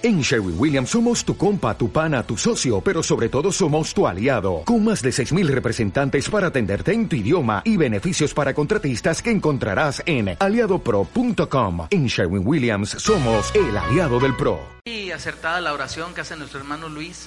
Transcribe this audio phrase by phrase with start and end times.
[0.00, 4.06] En Sherwin Williams somos tu compa, tu pana, tu socio, pero sobre todo somos tu
[4.06, 9.20] aliado, con más de 6.000 representantes para atenderte en tu idioma y beneficios para contratistas
[9.20, 11.88] que encontrarás en aliadopro.com.
[11.90, 14.60] En Sherwin Williams somos el aliado del PRO.
[14.84, 17.26] Y acertada la oración que hace nuestro hermano Luis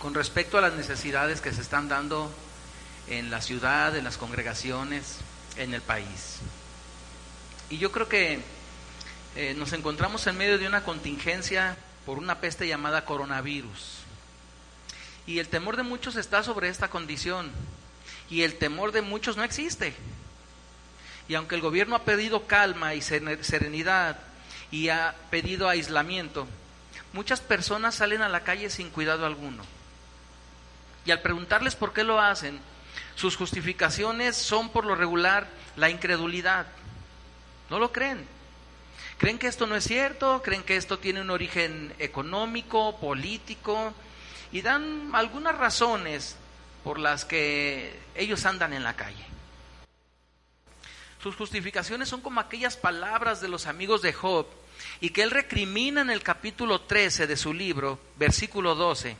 [0.00, 2.28] con respecto a las necesidades que se están dando
[3.06, 5.18] en la ciudad, en las congregaciones,
[5.56, 6.40] en el país.
[7.70, 8.57] Y yo creo que
[9.36, 13.98] eh, nos encontramos en medio de una contingencia por una peste llamada coronavirus.
[15.26, 17.50] Y el temor de muchos está sobre esta condición.
[18.30, 19.94] Y el temor de muchos no existe.
[21.28, 24.18] Y aunque el gobierno ha pedido calma y serenidad
[24.70, 26.46] y ha pedido aislamiento,
[27.12, 29.62] muchas personas salen a la calle sin cuidado alguno.
[31.04, 32.58] Y al preguntarles por qué lo hacen,
[33.14, 36.66] sus justificaciones son por lo regular la incredulidad.
[37.68, 38.26] No lo creen.
[39.18, 40.40] ¿Creen que esto no es cierto?
[40.42, 43.92] ¿Creen que esto tiene un origen económico, político?
[44.52, 46.36] Y dan algunas razones
[46.84, 49.26] por las que ellos andan en la calle.
[51.20, 54.46] Sus justificaciones son como aquellas palabras de los amigos de Job
[55.00, 59.16] y que él recrimina en el capítulo 13 de su libro, versículo 12,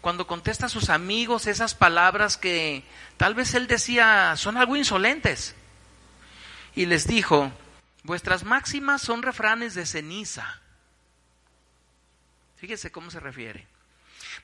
[0.00, 2.82] cuando contesta a sus amigos esas palabras que
[3.16, 5.54] tal vez él decía son algo insolentes.
[6.74, 7.52] Y les dijo,
[8.06, 10.60] Vuestras máximas son refranes de ceniza.
[12.54, 13.66] Fíjese cómo se refiere.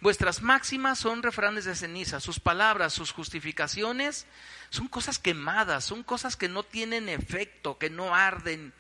[0.01, 2.19] Vuestras máximas son refranes de ceniza.
[2.19, 4.27] Sus palabras, sus justificaciones
[4.71, 8.73] son cosas quemadas, son cosas que no tienen efecto, que no arden,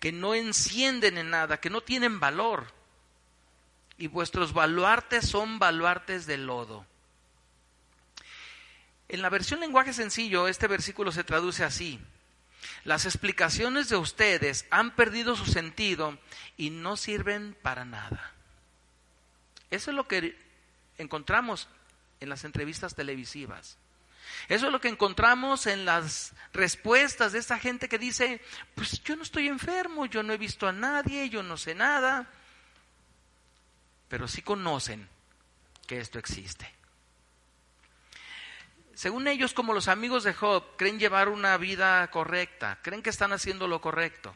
[0.00, 2.74] que no encienden en nada, que no tienen valor.
[3.96, 6.84] Y vuestros baluartes son baluartes de lodo.
[9.08, 11.98] En la versión lenguaje sencillo, este versículo se traduce así.
[12.84, 16.18] Las explicaciones de ustedes han perdido su sentido
[16.56, 18.32] y no sirven para nada.
[19.70, 20.38] Eso es lo que
[20.98, 21.68] encontramos
[22.20, 23.78] en las entrevistas televisivas.
[24.48, 28.40] Eso es lo que encontramos en las respuestas de esta gente que dice,
[28.74, 32.28] pues yo no estoy enfermo, yo no he visto a nadie, yo no sé nada,
[34.08, 35.08] pero sí conocen
[35.86, 36.75] que esto existe.
[38.96, 43.30] Según ellos, como los amigos de Job, creen llevar una vida correcta, creen que están
[43.34, 44.34] haciendo lo correcto.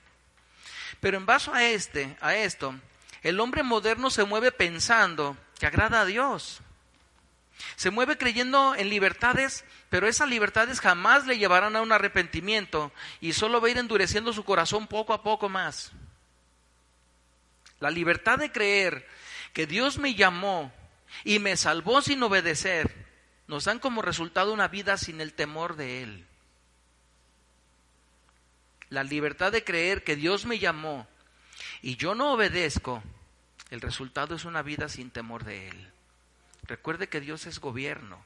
[1.01, 2.75] Pero en base a este, a esto,
[3.23, 6.61] el hombre moderno se mueve pensando que agrada a Dios.
[7.77, 12.93] Se mueve creyendo en libertades, pero esas libertades jamás le llevarán a un arrepentimiento
[13.23, 15.91] y solo va a ir endureciendo su corazón poco a poco más.
[17.79, 19.09] La libertad de creer
[19.55, 20.71] que Dios me llamó
[21.25, 23.10] y me salvó sin obedecer
[23.51, 26.25] nos dan como resultado una vida sin el temor de Él.
[28.91, 31.09] La libertad de creer que Dios me llamó
[31.83, 33.03] y yo no obedezco,
[33.71, 35.91] el resultado es una vida sin temor de Él.
[36.63, 38.25] Recuerde que Dios es gobierno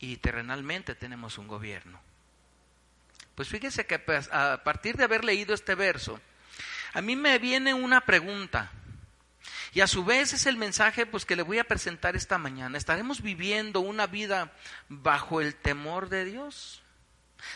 [0.00, 2.00] y terrenalmente tenemos un gobierno.
[3.36, 6.20] Pues fíjese que a partir de haber leído este verso,
[6.92, 8.72] a mí me viene una pregunta.
[9.72, 12.78] Y a su vez es el mensaje pues que le voy a presentar esta mañana.
[12.78, 14.52] ¿Estaremos viviendo una vida
[14.88, 16.82] bajo el temor de Dios?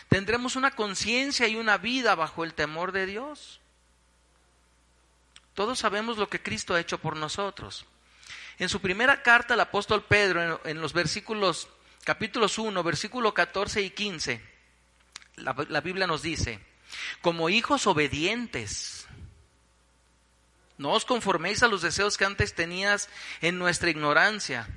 [0.07, 3.59] ¿Tendremos una conciencia y una vida bajo el temor de Dios?
[5.53, 7.85] Todos sabemos lo que Cristo ha hecho por nosotros.
[8.59, 11.69] En su primera carta el apóstol Pedro, en, los versículos,
[12.03, 14.41] capítulos 1, versículo 14 y 15,
[15.37, 16.59] la, la Biblia nos dice,
[17.21, 19.07] como hijos obedientes,
[20.79, 23.09] no os conforméis a los deseos que antes tenías
[23.41, 24.67] en nuestra ignorancia,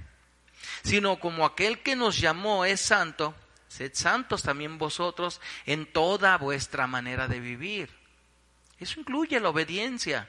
[0.83, 3.35] sino como aquel que nos llamó es santo,
[3.69, 7.89] sed santos también vosotros en toda vuestra manera de vivir.
[8.81, 10.29] Eso incluye la obediencia.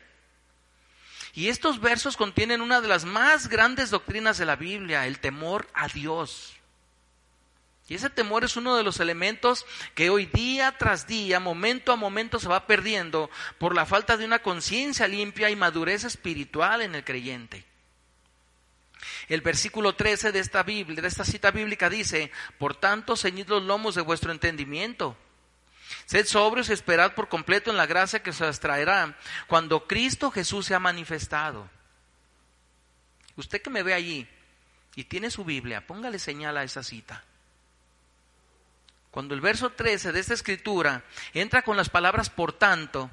[1.33, 5.67] Y estos versos contienen una de las más grandes doctrinas de la Biblia, el temor
[5.73, 6.53] a Dios.
[7.89, 11.97] Y ese temor es uno de los elementos que hoy día tras día, momento a
[11.97, 16.95] momento se va perdiendo por la falta de una conciencia limpia y madurez espiritual en
[16.95, 17.65] el creyente.
[19.27, 23.63] El versículo 13 de esta Biblia, de esta cita bíblica dice, "Por tanto, ceñid los
[23.63, 25.17] lomos de vuestro entendimiento.
[26.05, 30.31] Sed sobrios y esperad por completo en la gracia que se os traerá cuando Cristo
[30.31, 31.69] Jesús se ha manifestado."
[33.35, 34.27] Usted que me ve allí
[34.95, 37.25] y tiene su Biblia, póngale señal a esa cita.
[39.13, 41.03] Cuando el verso 13 de esta escritura
[41.35, 43.11] entra con las palabras por tanto,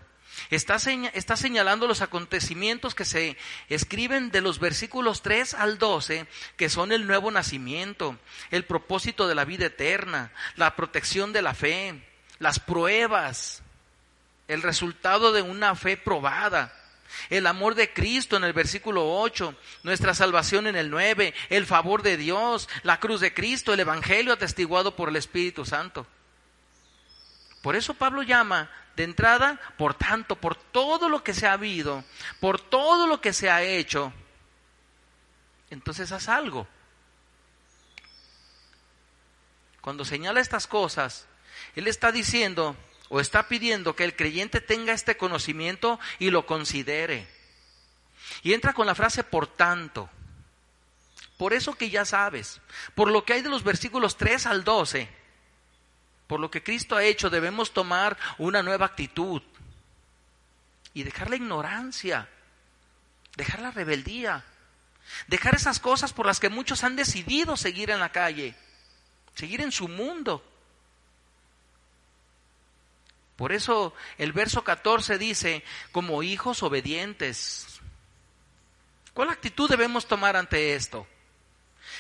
[0.49, 3.37] está, señalando los acontecimientos que se
[3.69, 6.27] escriben de los versículos 3 al 12,
[6.57, 8.17] que son el nuevo nacimiento,
[8.51, 12.03] el propósito de la vida eterna, la protección de la fe,
[12.39, 13.63] las pruebas,
[14.49, 16.80] el resultado de una fe probada,
[17.29, 22.03] el amor de Cristo en el versículo 8, nuestra salvación en el 9, el favor
[22.03, 26.07] de Dios, la cruz de Cristo, el Evangelio atestiguado por el Espíritu Santo.
[27.63, 32.05] Por eso Pablo llama de entrada, por tanto, por todo lo que se ha habido,
[32.41, 34.13] por todo lo que se ha hecho,
[35.71, 36.67] entonces haz algo.
[39.81, 41.27] Cuando señala estas cosas,
[41.75, 42.77] él está diciendo
[43.11, 47.29] o está pidiendo que el creyente tenga este conocimiento y lo considere.
[48.43, 50.09] Y entra con la frase por tanto.
[51.37, 52.61] Por eso que ya sabes,
[52.95, 55.09] por lo que hay de los versículos 3 al 12,
[56.27, 59.43] por lo que Cristo ha hecho, debemos tomar una nueva actitud
[60.95, 62.29] y dejar la ignorancia,
[63.37, 64.45] dejar la rebeldía,
[65.27, 68.55] dejar esas cosas por las que muchos han decidido seguir en la calle,
[69.35, 70.45] seguir en su mundo.
[73.41, 77.81] Por eso el verso 14 dice, como hijos obedientes.
[79.15, 81.07] ¿Cuál actitud debemos tomar ante esto?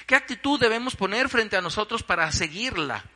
[0.06, 3.06] ¿Qué actitud debemos poner frente a nosotros para seguirla?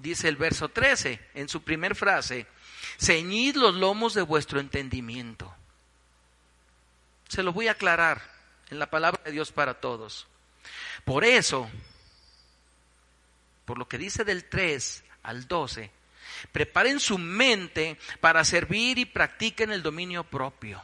[0.00, 2.48] Dice el verso 13 en su primer frase,
[2.98, 5.54] ceñid los lomos de vuestro entendimiento.
[7.28, 8.20] Se lo voy a aclarar
[8.70, 10.26] en la palabra de Dios para todos.
[11.04, 11.70] Por eso,
[13.64, 15.90] por lo que dice del 3 al 12,
[16.52, 20.82] preparen su mente para servir y practiquen el dominio propio.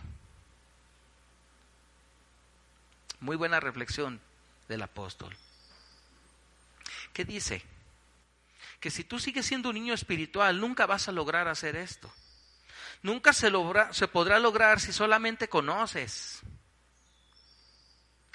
[3.20, 4.20] Muy buena reflexión
[4.68, 5.34] del apóstol.
[7.12, 7.62] ¿Qué dice?
[8.80, 12.12] Que si tú sigues siendo un niño espiritual, nunca vas a lograr hacer esto.
[13.02, 16.40] Nunca se, logra, se podrá lograr si solamente conoces.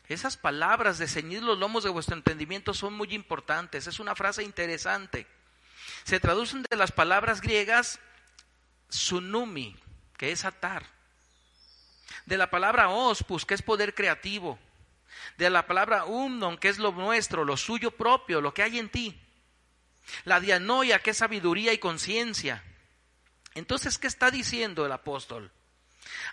[0.08, 3.86] Esas palabras de ceñir los lomos de vuestro entendimiento son muy importantes.
[3.86, 5.28] Es una frase interesante
[6.10, 8.00] se traducen de las palabras griegas
[8.90, 9.78] sunumi,
[10.18, 10.88] que es atar,
[12.26, 14.58] de la palabra ospus, que es poder creativo,
[15.38, 18.90] de la palabra umnon, que es lo nuestro, lo suyo propio, lo que hay en
[18.90, 19.22] ti,
[20.24, 22.64] la dianoia, que es sabiduría y conciencia.
[23.54, 25.52] Entonces, ¿qué está diciendo el apóstol?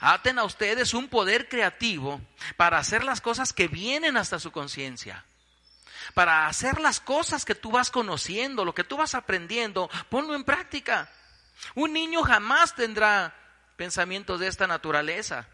[0.00, 2.22] Aten a ustedes un poder creativo
[2.56, 5.26] para hacer las cosas que vienen hasta su conciencia
[6.14, 10.44] para hacer las cosas que tú vas conociendo, lo que tú vas aprendiendo, ponlo en
[10.44, 11.10] práctica.
[11.74, 13.34] Un niño jamás tendrá
[13.76, 15.48] pensamientos de esta naturaleza.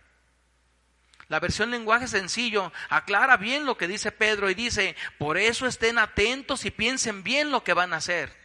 [1.29, 5.99] La versión lenguaje sencillo aclara bien lo que dice Pedro y dice, por eso estén
[5.99, 8.37] atentos y piensen bien lo que van a hacer,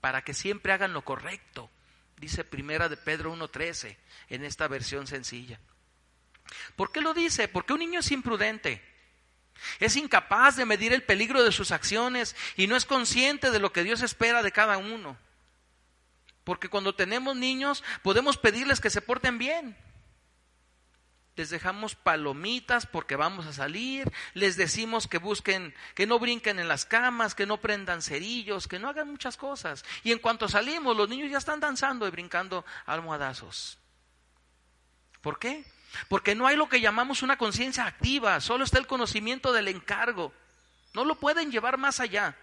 [0.00, 1.70] para que siempre hagan lo correcto,
[2.16, 3.96] dice primera de Pedro 1.13
[4.30, 5.60] en esta versión sencilla.
[6.76, 7.46] ¿Por qué lo dice?
[7.46, 8.82] Porque un niño es imprudente.
[9.80, 13.72] Es incapaz de medir el peligro de sus acciones y no es consciente de lo
[13.72, 15.16] que Dios espera de cada uno.
[16.44, 19.76] Porque cuando tenemos niños podemos pedirles que se porten bien.
[21.36, 26.66] Les dejamos palomitas porque vamos a salir, les decimos que busquen, que no brinquen en
[26.66, 29.84] las camas, que no prendan cerillos, que no hagan muchas cosas.
[30.02, 33.78] Y en cuanto salimos, los niños ya están danzando y brincando almohadazos.
[35.20, 35.64] ¿Por qué?
[36.08, 40.32] Porque no hay lo que llamamos una conciencia activa, solo está el conocimiento del encargo.
[40.94, 42.36] No lo pueden llevar más allá.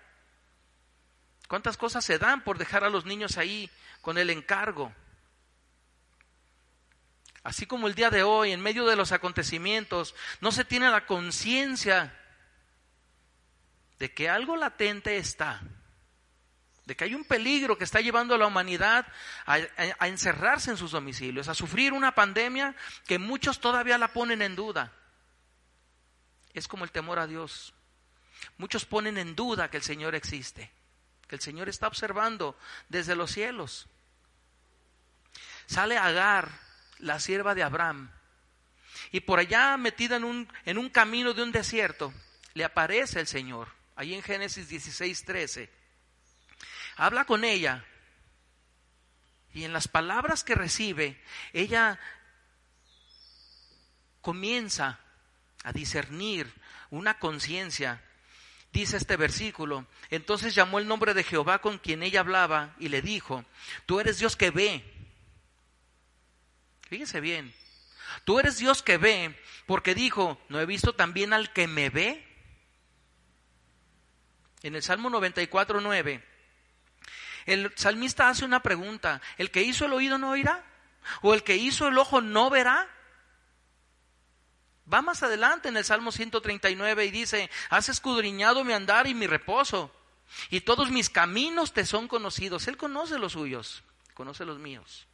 [1.48, 3.70] ¿Cuántas cosas se dan por dejar a los niños ahí
[4.02, 4.94] con el encargo?
[7.44, 11.06] Así como el día de hoy, en medio de los acontecimientos, no se tiene la
[11.06, 12.20] conciencia
[14.00, 15.62] de que algo latente está
[16.86, 19.08] de que hay un peligro que está llevando a la humanidad
[19.46, 19.58] a,
[20.08, 22.76] encerrarse en sus domicilios, a sufrir una pandemia
[23.08, 24.94] que muchos todavía la ponen en duda.
[26.54, 27.74] Es como el temor a Dios.
[28.58, 30.72] Muchos ponen en duda que el Señor existe,
[31.28, 33.88] que el Señor está observando desde los cielos.
[35.66, 36.52] Sale Agar,
[37.00, 38.12] la sierva de Abraham,
[39.12, 42.14] y por allá metida en un, en un camino de un desierto,
[42.54, 45.85] le aparece el Señor, ahí en Génesis 16, 13
[46.96, 47.86] habla con ella
[49.56, 51.18] y en las palabras que recibe,
[51.54, 51.98] ella
[54.20, 55.00] comienza
[55.64, 56.54] a discernir
[56.90, 58.04] una conciencia.
[58.74, 63.02] Dice este versículo, entonces llamó el nombre de Jehová con quien ella hablaba y le
[63.02, 63.46] dijo,
[63.86, 64.84] tú eres Dios que ve.
[66.90, 67.54] Fíjese bien,
[68.26, 72.28] tú eres Dios que ve, porque dijo, ¿no he visto también al que me ve?
[74.64, 76.35] En el Salmo 94, 9
[77.46, 80.64] el salmista hace una pregunta, ¿el que hizo el oído no oirá?
[81.22, 82.90] ¿O el que hizo el ojo no verá?
[84.92, 89.28] Va más adelante en el Salmo 139 y dice, has escudriñado mi andar y mi
[89.28, 89.92] reposo,
[90.50, 92.68] y todos mis caminos te son conocidos.
[92.68, 93.84] Él conoce los suyos,
[94.14, 95.08] conoce los míos.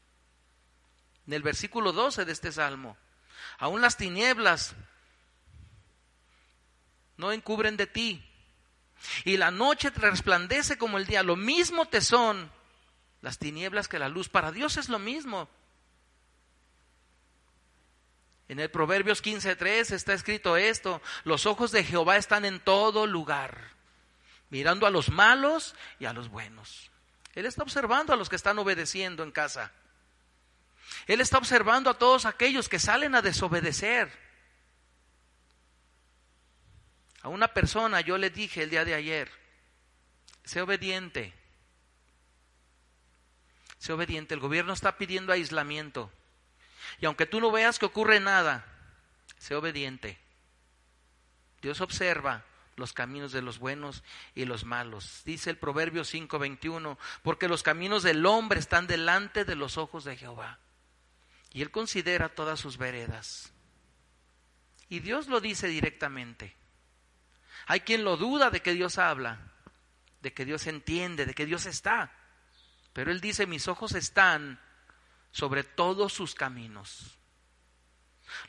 [1.27, 2.97] en el versículo 12 de este salmo.
[3.57, 4.73] Aún las tinieblas
[7.17, 8.30] no encubren de ti.
[9.25, 11.23] Y la noche resplandece como el día.
[11.23, 12.51] Lo mismo te son
[13.21, 14.29] las tinieblas que la luz.
[14.29, 15.49] Para Dios es lo mismo.
[18.51, 23.57] En el Proverbios 15.3 está escrito esto, los ojos de Jehová están en todo lugar,
[24.49, 26.91] mirando a los malos y a los buenos.
[27.33, 29.71] Él está observando a los que están obedeciendo en casa.
[31.07, 34.11] Él está observando a todos aquellos que salen a desobedecer.
[37.21, 39.31] A una persona yo le dije el día de ayer,
[40.43, 41.33] sé obediente.
[43.77, 44.33] Sé obediente.
[44.33, 46.11] El gobierno está pidiendo aislamiento.
[46.99, 48.65] Y aunque tú no veas que ocurre nada,
[49.37, 50.19] sé obediente.
[51.61, 52.43] Dios observa
[52.75, 54.03] los caminos de los buenos
[54.35, 55.21] y los malos.
[55.25, 60.17] Dice el Proverbio 5:21, porque los caminos del hombre están delante de los ojos de
[60.17, 60.59] Jehová.
[61.53, 63.51] Y él considera todas sus veredas.
[64.89, 66.55] Y Dios lo dice directamente.
[67.71, 69.39] Hay quien lo duda de que Dios habla,
[70.19, 72.11] de que Dios entiende, de que Dios está.
[72.91, 74.59] Pero él dice, mis ojos están
[75.31, 77.17] sobre todos sus caminos,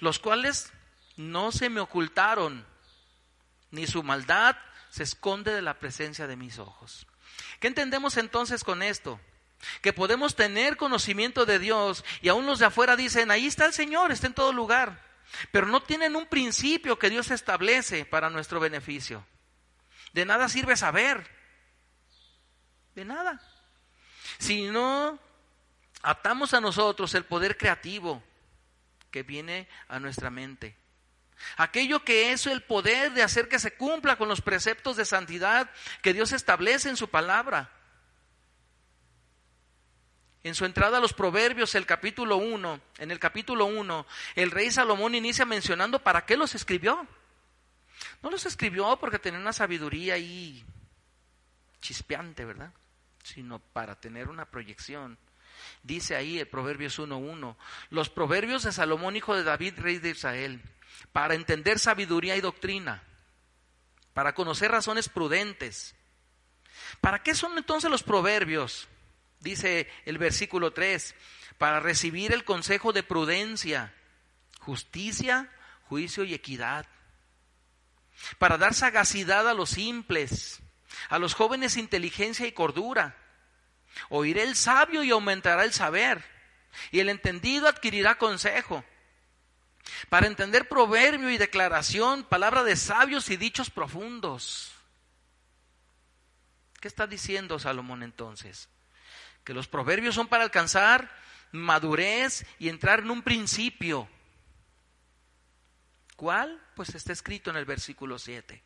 [0.00, 0.72] los cuales
[1.16, 2.66] no se me ocultaron,
[3.70, 4.56] ni su maldad
[4.90, 7.06] se esconde de la presencia de mis ojos.
[7.60, 9.20] ¿Qué entendemos entonces con esto?
[9.82, 13.72] Que podemos tener conocimiento de Dios y aún los de afuera dicen, ahí está el
[13.72, 15.11] Señor, está en todo lugar,
[15.50, 19.24] pero no tienen un principio que Dios establece para nuestro beneficio.
[20.12, 21.26] De nada sirve saber,
[22.94, 23.40] de nada.
[24.38, 25.18] Si no
[26.02, 28.22] atamos a nosotros el poder creativo
[29.10, 30.76] que viene a nuestra mente.
[31.56, 35.70] Aquello que es el poder de hacer que se cumpla con los preceptos de santidad
[36.00, 37.70] que Dios establece en su palabra.
[40.44, 44.70] En su entrada a los Proverbios, el capítulo 1, en el capítulo 1, el rey
[44.70, 47.06] Salomón inicia mencionando para qué los escribió.
[48.22, 50.64] No los escribió porque tenía una sabiduría ahí
[51.80, 52.72] chispeante, ¿verdad?
[53.22, 55.16] Sino para tener una proyección
[55.82, 57.56] Dice ahí el Proverbios 1.1,
[57.90, 60.62] los proverbios de Salomón, hijo de David, rey de Israel,
[61.12, 63.02] para entender sabiduría y doctrina,
[64.14, 65.94] para conocer razones prudentes.
[67.00, 68.88] ¿Para qué son entonces los proverbios?
[69.42, 71.14] Dice el versículo 3,
[71.58, 73.94] para recibir el consejo de prudencia,
[74.60, 75.50] justicia,
[75.88, 76.86] juicio y equidad,
[78.38, 80.60] para dar sagacidad a los simples,
[81.08, 83.16] a los jóvenes inteligencia y cordura
[84.08, 86.24] Oiré el sabio y aumentará el saber,
[86.90, 88.84] y el entendido adquirirá consejo.
[90.08, 94.72] Para entender proverbio y declaración, palabra de sabios y dichos profundos.
[96.80, 98.68] ¿Qué está diciendo Salomón entonces?
[99.44, 101.10] Que los proverbios son para alcanzar
[101.52, 104.08] madurez y entrar en un principio.
[106.16, 106.60] ¿Cuál?
[106.74, 108.62] Pues está escrito en el versículo 7.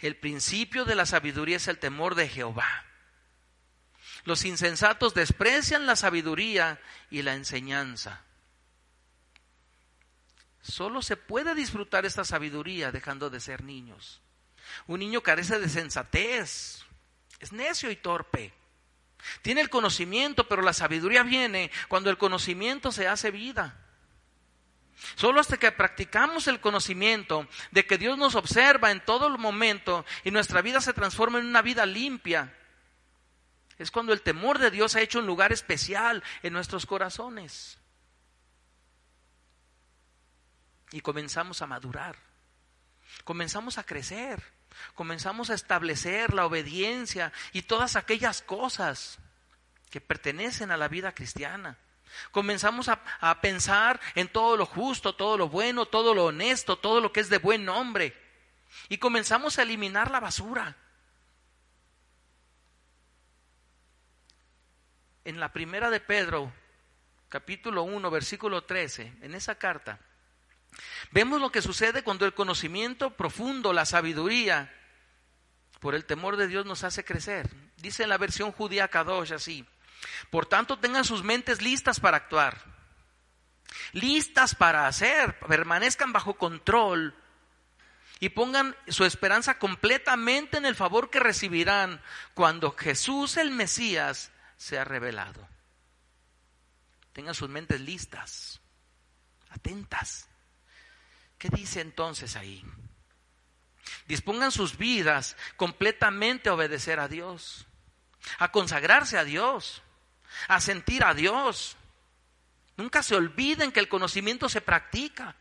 [0.00, 2.86] El principio de la sabiduría es el temor de Jehová.
[4.24, 6.80] Los insensatos desprecian la sabiduría
[7.10, 8.22] y la enseñanza.
[10.60, 14.20] Solo se puede disfrutar esta sabiduría dejando de ser niños.
[14.86, 16.84] Un niño carece de sensatez,
[17.40, 18.54] es necio y torpe.
[19.42, 23.78] Tiene el conocimiento, pero la sabiduría viene cuando el conocimiento se hace vida.
[25.16, 30.30] Solo hasta que practicamos el conocimiento de que Dios nos observa en todo momento y
[30.30, 32.54] nuestra vida se transforma en una vida limpia,
[33.78, 37.78] es cuando el temor de Dios ha hecho un lugar especial en nuestros corazones.
[40.92, 42.16] Y comenzamos a madurar,
[43.24, 44.42] comenzamos a crecer,
[44.94, 49.18] comenzamos a establecer la obediencia y todas aquellas cosas
[49.90, 51.78] que pertenecen a la vida cristiana.
[52.30, 57.00] Comenzamos a, a, pensar en todo lo justo, todo lo bueno, todo lo honesto, todo
[57.00, 58.14] lo que es de buen nombre.
[58.88, 60.76] Y comenzamos a eliminar la basura.
[65.24, 66.52] en la primera de Pedro,
[67.28, 70.00] capítulo 1, versículo 13, en esa carta,
[71.10, 74.72] vemos lo que sucede cuando el conocimiento profundo, la sabiduría,
[75.80, 77.50] por el temor de Dios nos hace crecer.
[77.76, 79.66] Dice en la versión judía Kadosh así,
[80.30, 82.62] por tanto tengan sus mentes listas para actuar,
[83.92, 87.14] listas para hacer, permanezcan bajo control
[88.20, 92.00] y pongan su esperanza completamente en el favor que recibirán
[92.34, 95.48] cuando Jesús el Mesías se ha revelado.
[97.12, 98.60] Tengan sus mentes listas,
[99.50, 100.28] atentas.
[101.42, 102.64] ¿Qué dice entonces ahí?
[104.06, 107.66] Dispongan sus vidas completamente a obedecer a Dios,
[108.38, 109.82] a consagrarse a Dios,
[110.46, 111.76] a sentir a Dios.
[112.76, 115.34] Nunca se olviden que el conocimiento se practica.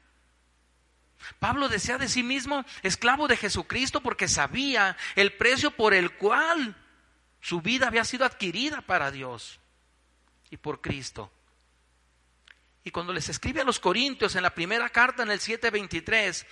[1.38, 6.75] Pablo decía de sí mismo esclavo de Jesucristo porque sabía el precio por el cual
[7.41, 9.60] su vida había sido adquirida para Dios
[10.50, 11.31] y por Cristo.
[12.84, 16.46] Y cuando les escribe a los Corintios en la primera carta en el 7:23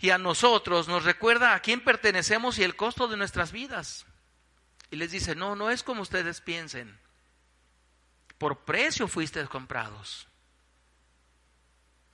[0.00, 4.06] y a nosotros nos recuerda a quién pertenecemos y el costo de nuestras vidas.
[4.90, 6.98] Y les dice, no, no es como ustedes piensen.
[8.38, 10.26] Por precio fuisteis comprados.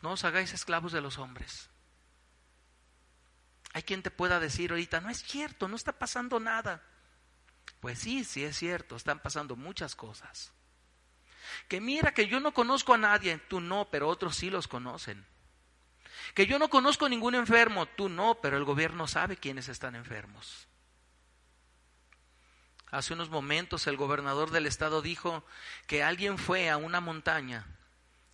[0.02, 1.70] No os hagáis esclavos de los hombres.
[3.72, 6.82] Hay quien te pueda decir ahorita, no es cierto, no está pasando nada.
[7.80, 10.52] Pues sí, sí es cierto, están pasando muchas cosas.
[11.68, 15.26] Que mira que yo no conozco a nadie, tú no, pero otros sí los conocen.
[16.34, 19.94] Que yo no conozco a ningún enfermo, tú no, pero el gobierno sabe quiénes están
[19.94, 20.68] enfermos.
[22.90, 25.44] Hace unos momentos el gobernador del estado dijo
[25.86, 27.66] que alguien fue a una montaña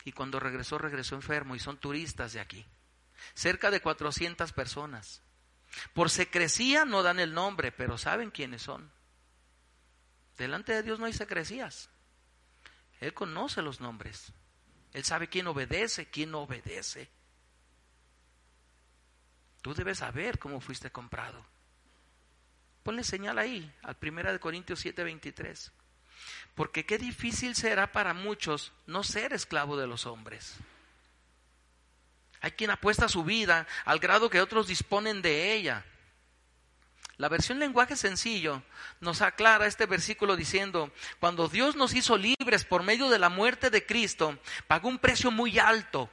[0.04, 2.66] y cuando regresó regresó enfermo y son turistas de aquí.
[3.35, 5.23] Cerca de 400 personas.
[5.95, 8.90] Por secrecía no dan el nombre, pero saben quiénes son.
[10.37, 11.88] Delante de Dios no hay secrecías.
[13.02, 14.32] Él conoce los nombres.
[14.92, 17.11] Él sabe quién obedece, quién no obedece.
[19.61, 21.44] Tú debes saber cómo fuiste comprado.
[22.85, 25.73] Ponle señal ahí, al 1 de Corintios 7:23.
[26.54, 30.54] Porque qué difícil será para muchos no ser esclavo de los hombres.
[32.40, 35.85] Hay quien apuesta su vida al grado que otros disponen de ella.
[37.23, 38.64] La versión lenguaje sencillo
[38.99, 43.71] nos aclara este versículo diciendo, cuando Dios nos hizo libres por medio de la muerte
[43.71, 46.11] de Cristo, pagó un precio muy alto.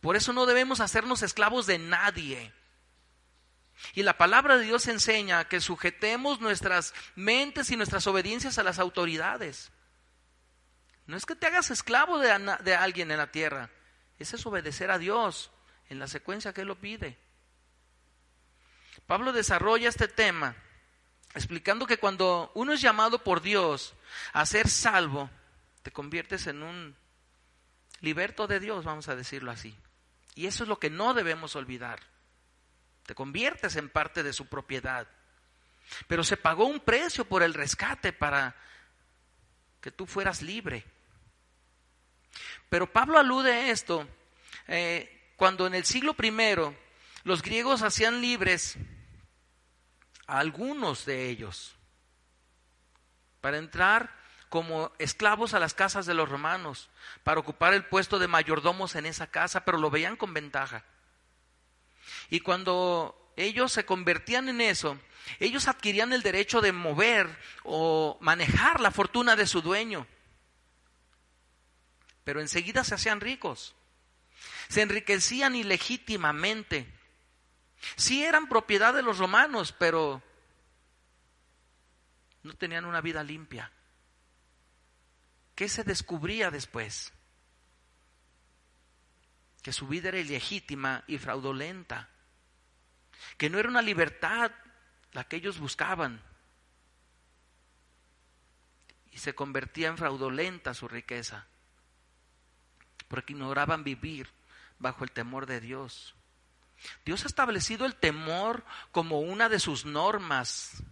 [0.00, 2.54] Por eso no debemos hacernos esclavos de nadie.
[3.92, 8.78] Y la palabra de Dios enseña que sujetemos nuestras mentes y nuestras obediencias a las
[8.78, 9.72] autoridades.
[11.04, 12.30] No es que te hagas esclavo de,
[12.74, 13.68] alguien en la tierra,
[14.18, 15.50] ese es obedecer a Dios
[15.90, 17.18] en la secuencia que Él lo pide.
[19.06, 20.56] Pablo desarrolla este tema
[21.34, 23.94] explicando que cuando uno es llamado por Dios
[24.32, 25.28] a ser salvo,
[25.82, 26.96] te conviertes en un
[28.00, 29.76] liberto de Dios, vamos a decirlo así.
[30.34, 32.00] Y eso es lo que no debemos olvidar.
[33.04, 35.06] Te conviertes en parte de su propiedad.
[36.06, 38.56] Pero se pagó un precio por el rescate para
[39.80, 40.84] que tú fueras libre.
[42.68, 44.08] Pero Pablo alude a esto
[44.66, 46.30] eh, cuando en el siglo I
[47.24, 48.76] los griegos hacían libres
[50.26, 51.74] a algunos de ellos
[53.40, 54.14] para entrar
[54.48, 56.88] como esclavos a las casas de los romanos,
[57.24, 60.84] para ocupar el puesto de mayordomos en esa casa, pero lo veían con ventaja.
[62.30, 64.96] Y cuando ellos se convertían en eso,
[65.40, 70.06] ellos adquirían el derecho de mover o manejar la fortuna de su dueño
[72.24, 73.74] pero enseguida se hacían ricos.
[74.68, 76.86] Se enriquecían ilegítimamente.
[77.96, 80.22] Sí eran propiedad de los romanos, pero
[82.42, 83.70] no tenían una vida limpia.
[85.54, 87.12] ¿Qué se descubría después?
[89.62, 92.08] Que su vida era ilegítima y fraudulenta.
[93.38, 94.50] Que no era una libertad
[95.12, 96.20] la que ellos buscaban.
[99.12, 101.46] Y se convertía en fraudulenta su riqueza
[103.14, 104.28] porque ignoraban vivir
[104.78, 106.14] bajo el temor de Dios.
[107.04, 110.82] Dios ha establecido el temor como una de sus normas.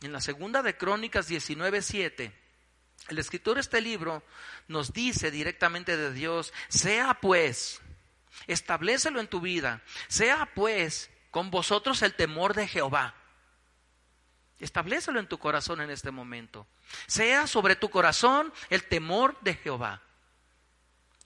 [0.00, 2.32] En la segunda de Crónicas 19:7,
[3.08, 4.22] el escritor de este libro
[4.68, 7.80] nos dice directamente de Dios, sea pues,
[8.46, 13.14] establecelo en tu vida, sea pues con vosotros el temor de Jehová.
[14.58, 16.68] Establecelo en tu corazón en este momento.
[17.06, 20.02] Sea sobre tu corazón el temor de Jehová.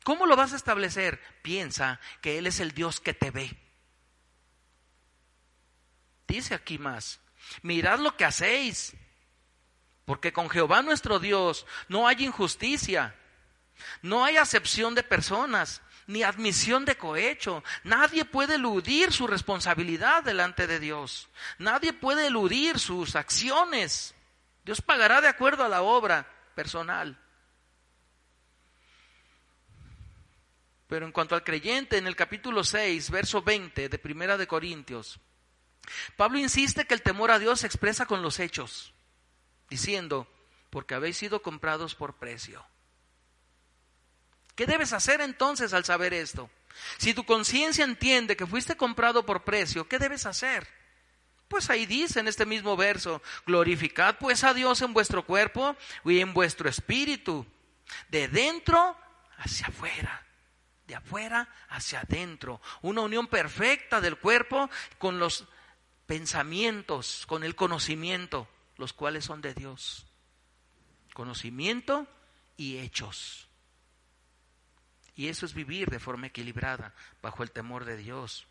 [0.06, 1.20] ¿Cómo lo vas a establecer?
[1.42, 3.58] Piensa que Él es el Dios que te ve.
[6.28, 7.18] Dice aquí más,
[7.62, 8.94] mirad lo que hacéis,
[10.04, 13.16] porque con Jehová nuestro Dios no hay injusticia,
[14.00, 17.64] no hay acepción de personas, ni admisión de cohecho.
[17.82, 21.28] Nadie puede eludir su responsabilidad delante de Dios.
[21.58, 24.14] Nadie puede eludir sus acciones.
[24.64, 27.18] Dios pagará de acuerdo a la obra personal.
[30.86, 35.18] Pero en cuanto al creyente, en el capítulo 6, verso 20 de Primera de Corintios,
[36.16, 38.94] Pablo insiste que el temor a Dios se expresa con los hechos,
[39.68, 40.28] diciendo,
[40.70, 42.64] porque habéis sido comprados por precio.
[44.54, 46.50] ¿Qué debes hacer entonces al saber esto?
[46.98, 50.66] Si tu conciencia entiende que fuiste comprado por precio, ¿qué debes hacer?
[51.48, 56.20] Pues ahí dice en este mismo verso, glorificad pues a Dios en vuestro cuerpo y
[56.20, 57.46] en vuestro espíritu,
[58.08, 58.96] de dentro
[59.38, 60.25] hacia afuera,
[60.86, 65.46] de afuera hacia adentro, una unión perfecta del cuerpo con los
[66.06, 70.06] pensamientos, con el conocimiento, los cuales son de Dios.
[71.12, 72.06] Conocimiento
[72.56, 73.48] y hechos.
[75.14, 78.46] Y eso es vivir de forma equilibrada, bajo el temor de Dios.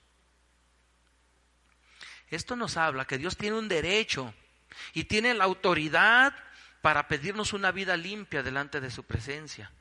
[2.30, 4.34] Esto nos habla que Dios tiene un derecho
[4.94, 6.34] y tiene la autoridad
[6.82, 9.72] para pedirnos una vida limpia delante de su presencia.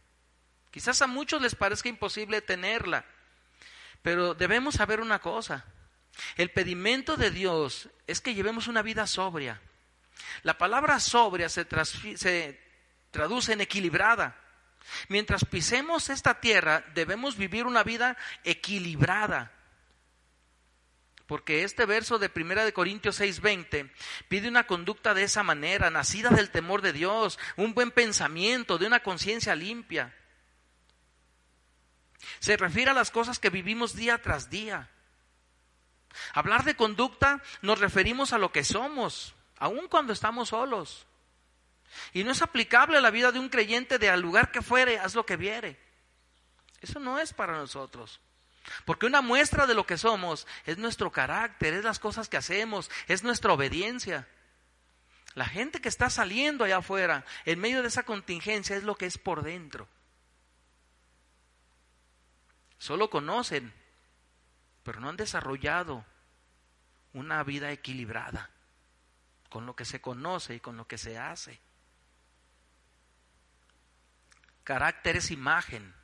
[0.75, 3.05] Quizás a muchos les parezca imposible tenerla,
[4.03, 5.65] pero debemos saber una cosa.
[6.35, 9.61] El pedimento de Dios es que llevemos una vida sobria.
[10.43, 14.37] La palabra sobria se, traduce en equilibrada.
[15.07, 19.53] Mientras pisemos esta tierra, debemos vivir una vida equilibrada.
[21.29, 23.93] Porque este verso de 1 de Corintios 6:20
[24.27, 28.89] pide una conducta de esa manera, nacida del temor de Dios, un buen pensamiento, de
[28.89, 30.13] una conciencia limpia.
[32.41, 34.91] Se refiere a las cosas que vivimos día tras día.
[36.33, 41.07] Hablar de conducta nos referimos a lo que somos, aun cuando estamos solos.
[42.13, 44.99] Y no es aplicable a la vida de un creyente de al lugar que fuere,
[44.99, 45.79] haz lo que viere.
[46.81, 48.21] Eso no es para nosotros.
[48.85, 52.91] Porque una muestra de lo que somos es nuestro carácter, es las cosas que hacemos,
[53.09, 54.27] es nuestra obediencia.
[55.35, 59.07] La gente que está saliendo allá afuera, en medio de esa contingencia, es lo que
[59.07, 59.89] es por dentro.
[62.85, 63.73] Solo conocen,
[64.83, 66.05] pero no han desarrollado
[67.15, 68.51] una vida equilibrada
[69.49, 71.59] con lo que se conoce y con lo que se hace.
[74.65, 75.95] Carácter es imagen.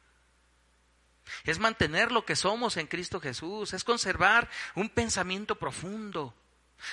[1.45, 6.35] Es mantener lo que somos en Cristo Jesús, es conservar un pensamiento profundo,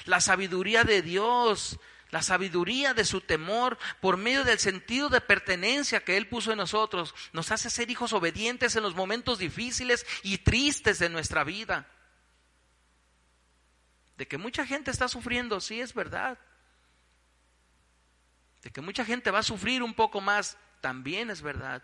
[0.04, 6.04] la sabiduría de Dios, la sabiduría de su temor por medio del sentido de pertenencia
[6.04, 10.40] que Él puso en nosotros, nos hace ser hijos obedientes en los momentos difíciles y
[10.40, 11.88] tristes de nuestra vida.
[14.18, 16.40] De que mucha gente está sufriendo, sí es verdad.
[18.64, 21.84] De que mucha gente va a sufrir un poco más, también es verdad.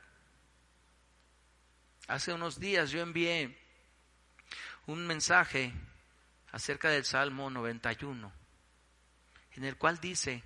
[2.08, 3.58] Hace unos días yo envié
[4.88, 5.74] un mensaje
[6.52, 8.32] acerca del Salmo 91,
[9.56, 10.44] en el cual dice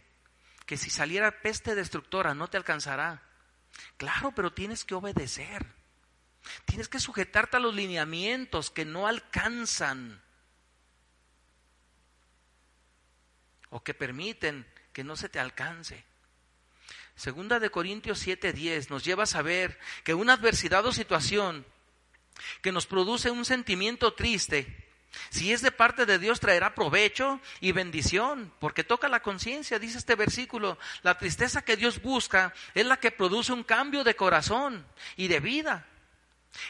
[0.66, 3.24] que si saliera peste destructora no te alcanzará.
[3.98, 5.66] Claro, pero tienes que obedecer.
[6.66, 10.22] Tienes que sujetarte a los lineamientos que no alcanzan
[13.70, 16.04] o que permiten que no se te alcance.
[17.16, 21.66] Segunda de Corintios 7:10 nos lleva a saber que una adversidad o situación
[22.62, 24.87] que nos produce un sentimiento triste,
[25.30, 29.98] si es de parte de Dios traerá provecho y bendición, porque toca la conciencia, dice
[29.98, 34.86] este versículo, la tristeza que Dios busca es la que produce un cambio de corazón
[35.16, 35.86] y de vida.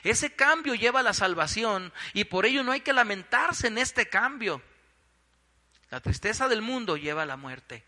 [0.03, 4.09] Ese cambio lleva a la salvación y por ello no hay que lamentarse en este
[4.09, 4.61] cambio.
[5.89, 7.85] La tristeza del mundo lleva a la muerte.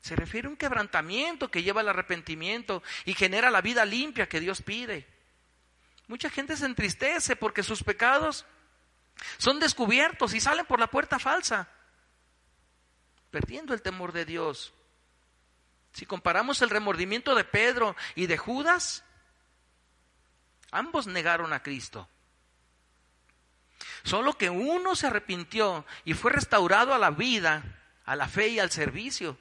[0.00, 4.40] Se refiere a un quebrantamiento que lleva al arrepentimiento y genera la vida limpia que
[4.40, 5.06] Dios pide.
[6.06, 8.46] Mucha gente se entristece porque sus pecados
[9.38, 11.68] son descubiertos y salen por la puerta falsa,
[13.30, 14.72] perdiendo el temor de Dios.
[15.92, 19.04] Si comparamos el remordimiento de Pedro y de Judas,
[20.70, 22.08] ambos negaron a Cristo.
[24.04, 27.64] Solo que uno se arrepintió y fue restaurado a la vida,
[28.04, 29.36] a la fe y al servicio.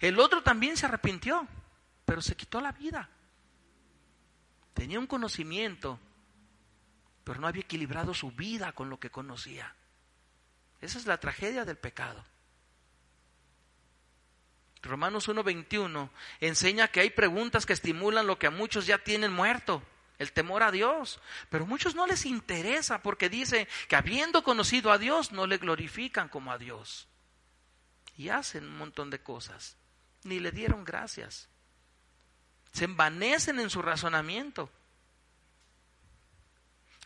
[0.00, 1.46] El otro también se arrepintió,
[2.04, 3.08] pero se quitó la vida.
[4.74, 5.98] Tenía un conocimiento,
[7.28, 9.74] pero no había equilibrado su vida con lo que conocía.
[10.80, 12.24] Esa es la tragedia del pecado.
[14.80, 16.08] Romanos 1.21
[16.40, 19.82] enseña que hay preguntas que estimulan lo que a muchos ya tienen muerto,
[20.18, 21.20] el temor a Dios.
[21.50, 25.58] Pero a muchos no les interesa porque dice que habiendo conocido a Dios no le
[25.58, 27.08] glorifican como a Dios
[28.16, 29.76] y hacen un montón de cosas.
[30.24, 31.50] Ni le dieron gracias.
[32.72, 34.70] Se envanecen en su razonamiento.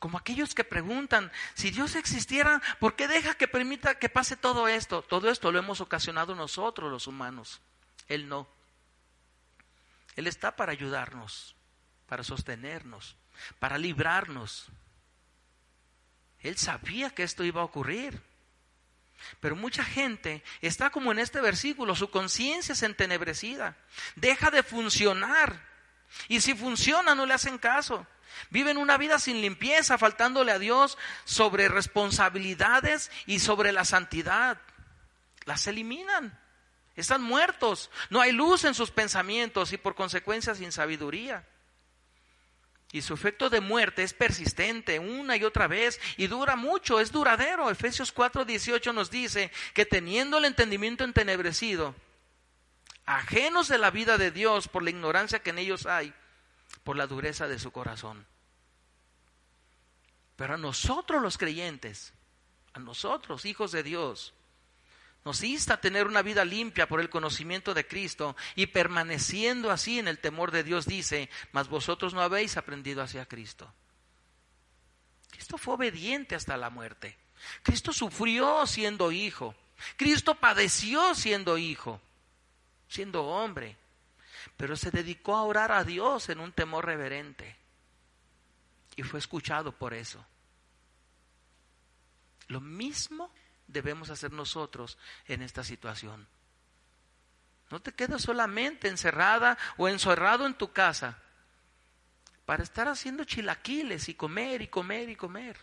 [0.03, 4.67] Como aquellos que preguntan, si Dios existiera, ¿por qué deja que permita que pase todo
[4.67, 5.03] esto?
[5.03, 7.61] Todo esto lo hemos ocasionado nosotros los humanos.
[8.09, 8.49] Él no.
[10.17, 11.55] Él está para ayudarnos,
[12.09, 13.15] para sostenernos,
[13.61, 14.67] para librarnos.
[16.41, 18.21] Él sabía que esto iba a ocurrir.
[19.39, 23.77] Pero mucha gente está como en este versículo, su conciencia es entenebrecida,
[24.17, 25.72] deja de funcionar.
[26.29, 28.07] Y si funciona, no le hacen caso.
[28.51, 34.59] Viven una vida sin limpieza, faltándole a Dios sobre responsabilidades y sobre la santidad.
[35.45, 36.39] Las eliminan.
[36.97, 37.91] Están muertos.
[38.11, 41.47] No hay luz en sus pensamientos y por consecuencia sin sabiduría.
[42.93, 47.11] Y su efecto de muerte es persistente una y otra vez y dura mucho, es
[47.11, 47.71] duradero.
[47.71, 51.95] Efesios 4:18 nos dice que teniendo el entendimiento entenebrecido,
[53.07, 56.13] ajenos de la vida de Dios por la ignorancia que en ellos hay,
[56.85, 58.27] por la dureza de su corazón.
[60.37, 62.13] Pero a nosotros los creyentes,
[62.73, 64.35] a nosotros, hijos de Dios,
[65.25, 69.99] nos insta a tener una vida limpia por el conocimiento de Cristo y permaneciendo así
[69.99, 73.73] en el temor de Dios, dice, mas vosotros no habéis aprendido hacia Cristo.
[75.31, 77.17] Cristo fue obediente hasta la muerte.
[77.63, 79.55] Cristo sufrió siendo hijo.
[79.97, 82.01] Cristo padeció siendo hijo,
[82.93, 83.77] siendo hombre.
[84.57, 87.57] Pero se dedicó a orar a Dios en un temor reverente.
[88.97, 90.25] Y fue escuchado por eso.
[92.49, 93.33] Lo mismo
[93.67, 96.27] debemos hacer nosotros en esta situación.
[97.71, 101.19] No te quedes solamente encerrada o encerrado en tu casa
[102.45, 105.57] para estar haciendo chilaquiles y comer y comer y comer.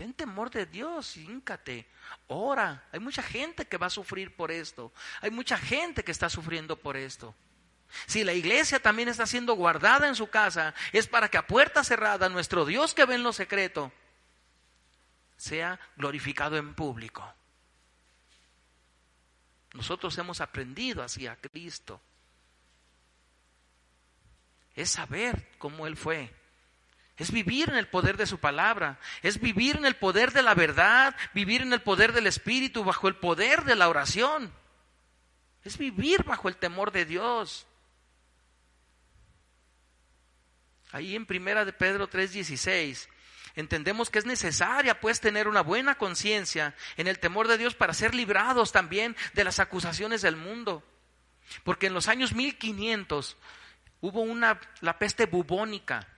[0.00, 1.86] Ten temor de Dios, híncate,
[2.28, 2.88] ora.
[2.90, 4.94] Hay mucha gente que va a sufrir por esto.
[5.20, 7.34] Hay mucha gente que está sufriendo por esto.
[8.06, 11.84] Si la iglesia también está siendo guardada en su casa, es para que a puerta
[11.84, 13.92] cerrada nuestro Dios que ve en lo secreto
[15.36, 17.34] sea glorificado en público.
[19.74, 22.00] Nosotros hemos aprendido así a Cristo.
[24.74, 26.39] Es saber cómo Él fue.
[27.20, 28.98] Es vivir en el poder de su palabra.
[29.20, 31.14] Es vivir en el poder de la verdad.
[31.34, 34.50] Vivir en el poder del Espíritu, bajo el poder de la oración.
[35.62, 37.66] Es vivir bajo el temor de Dios.
[40.92, 43.06] Ahí en Primera de Pedro 3:16
[43.54, 47.92] entendemos que es necesaria pues tener una buena conciencia en el temor de Dios para
[47.92, 50.82] ser librados también de las acusaciones del mundo.
[51.64, 53.36] Porque en los años 1500
[54.00, 56.08] hubo una la peste bubónica.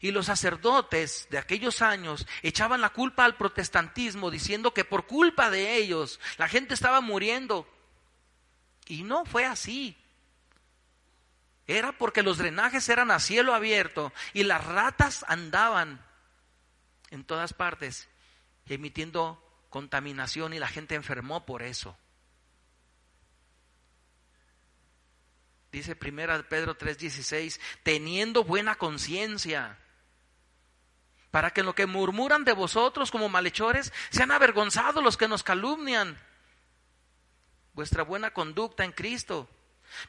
[0.00, 5.50] Y los sacerdotes de aquellos años echaban la culpa al protestantismo diciendo que por culpa
[5.50, 7.68] de ellos la gente estaba muriendo.
[8.86, 9.96] Y no fue así.
[11.66, 16.04] Era porque los drenajes eran a cielo abierto y las ratas andaban
[17.10, 18.08] en todas partes
[18.68, 21.96] emitiendo contaminación y la gente enfermó por eso.
[25.76, 29.78] Dice primera Pedro 3:16, teniendo buena conciencia,
[31.30, 35.42] para que en lo que murmuran de vosotros como malhechores sean avergonzados los que nos
[35.42, 36.18] calumnian.
[37.74, 39.50] Vuestra buena conducta en Cristo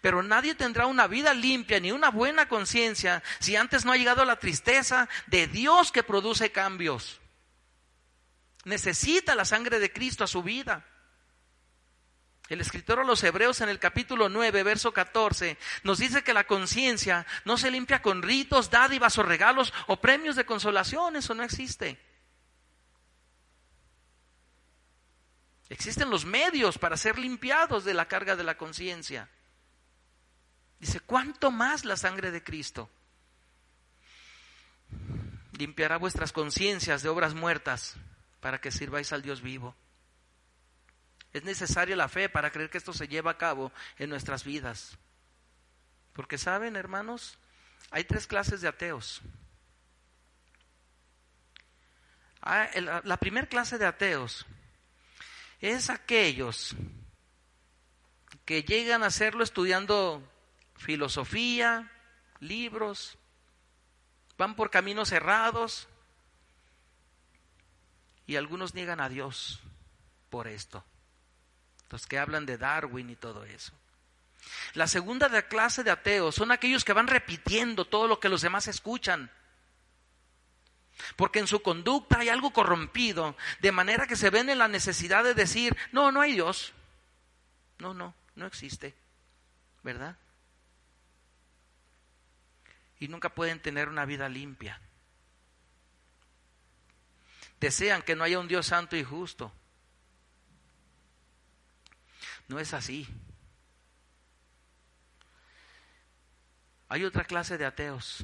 [0.01, 4.23] pero nadie tendrá una vida limpia ni una buena conciencia si antes no ha llegado
[4.23, 7.19] la tristeza de Dios que produce cambios.
[8.63, 10.85] Necesita la sangre de Cristo a su vida.
[12.49, 16.45] El escritor a los Hebreos en el capítulo 9, verso 14, nos dice que la
[16.45, 21.43] conciencia no se limpia con ritos, dádivas o regalos o premios de consolación, eso no
[21.43, 21.99] existe.
[25.69, 29.29] Existen los medios para ser limpiados de la carga de la conciencia.
[30.79, 32.89] Dice, ¿cuánto más la sangre de Cristo?
[35.51, 37.95] Limpiará vuestras conciencias de obras muertas
[38.39, 39.75] para que sirváis al Dios vivo.
[41.37, 44.97] Es necesaria la fe para creer que esto se lleva a cabo en nuestras vidas.
[46.13, 47.37] Porque saben, hermanos,
[47.91, 49.21] hay tres clases de ateos.
[52.41, 52.67] Ah,
[53.03, 54.47] la primera clase de ateos
[55.61, 56.75] es aquellos
[58.43, 60.27] que llegan a hacerlo estudiando
[60.75, 61.91] filosofía,
[62.39, 63.15] libros,
[64.39, 65.87] van por caminos cerrados
[68.25, 69.61] y algunos niegan a Dios
[70.31, 70.83] por esto.
[71.89, 73.73] Los que hablan de Darwin y todo eso.
[74.73, 78.41] La segunda de clase de ateos son aquellos que van repitiendo todo lo que los
[78.41, 79.31] demás escuchan.
[81.15, 85.23] Porque en su conducta hay algo corrompido, de manera que se ven en la necesidad
[85.23, 86.73] de decir, no, no hay Dios.
[87.77, 88.95] No, no, no existe.
[89.83, 90.17] ¿Verdad?
[92.99, 94.81] y nunca pueden tener una vida limpia.
[97.59, 99.51] Desean que no haya un Dios santo y justo.
[102.47, 103.07] No es así.
[106.89, 108.23] Hay otra clase de ateos.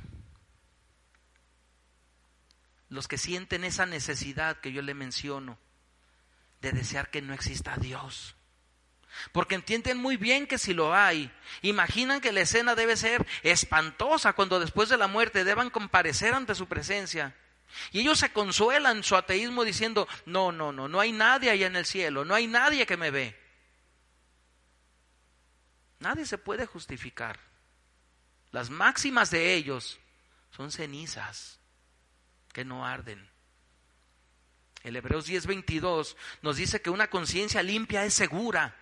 [2.90, 5.58] Los que sienten esa necesidad que yo le menciono
[6.62, 8.36] de desear que no exista Dios.
[9.32, 11.32] Porque entienden muy bien que si lo hay,
[11.62, 16.56] imaginan que la escena debe ser espantosa cuando después de la muerte deban comparecer ante
[16.56, 17.36] su presencia
[17.92, 21.76] Y ellos se consuelan su ateísmo diciendo, no, no, no, no hay nadie allá en
[21.76, 23.43] el cielo, no hay nadie que me ve.
[26.04, 27.40] Nadie se puede justificar.
[28.52, 30.02] Las máximas de ellos
[30.52, 31.62] son cenizas
[32.52, 33.26] que no arden.
[34.84, 38.76] El Hebreos 10:22 nos dice que una conciencia limpia es segura.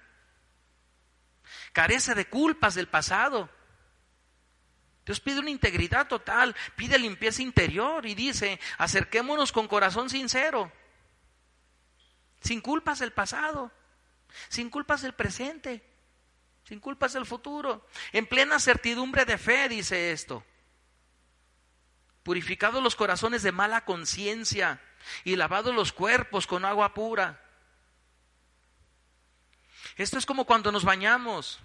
[1.73, 3.51] Carece de culpas del pasado.
[5.05, 10.71] Dios pide una integridad total, pide limpieza interior y dice, acerquémonos con corazón sincero,
[12.41, 13.71] sin culpas del pasado,
[14.49, 15.90] sin culpas del presente,
[16.71, 20.41] sin culpas del futuro, en plena certidumbre de fe, dice esto.
[22.23, 24.79] Purificados los corazones de mala conciencia
[25.25, 27.43] y lavados los cuerpos con agua pura.
[29.97, 31.59] Esto es como cuando nos bañamos.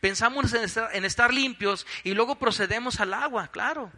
[0.00, 3.90] Pensamos en estar, limpios y luego procedemos al agua, claro.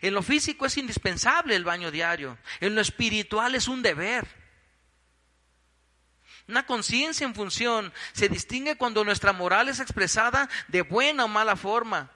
[0.00, 2.38] En lo físico es indispensable el baño diario.
[2.60, 4.39] En lo espiritual es un deber.
[6.50, 11.54] Una conciencia en función se distingue cuando nuestra moral es expresada de buena o mala
[11.54, 12.10] forma.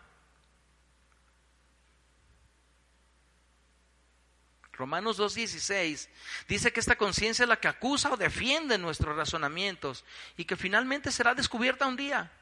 [4.72, 6.08] Romanos 2.16
[6.48, 10.04] dice que esta conciencia es la que acusa o defiende nuestros razonamientos
[10.36, 12.32] y que finalmente será descubierta un día.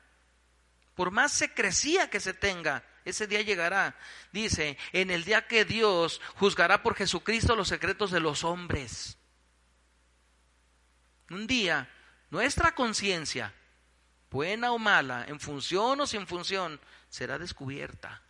[0.95, 3.99] Por más secrecía que se tenga, ese día llegará.
[4.33, 9.19] Dice, en el día que Dios juzgará por Jesucristo los secretos de los hombres.
[11.33, 11.89] Un día,
[12.31, 13.53] nuestra conciencia,
[14.31, 18.23] buena o mala, en función o sin función, será descubierta.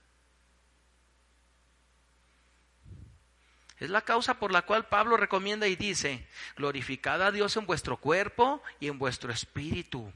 [3.79, 7.97] Es la causa por la cual Pablo recomienda y dice, glorificad a Dios en vuestro
[7.97, 10.12] cuerpo y en vuestro espíritu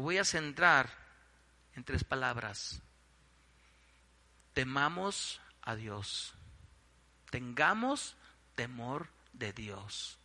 [0.00, 0.90] voy a centrar
[1.74, 2.80] en tres palabras.
[4.52, 6.34] Temamos a Dios.
[7.30, 8.16] Tengamos
[8.54, 10.18] temor de Dios.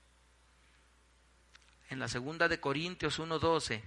[1.92, 3.84] En la segunda de Corintios 1:12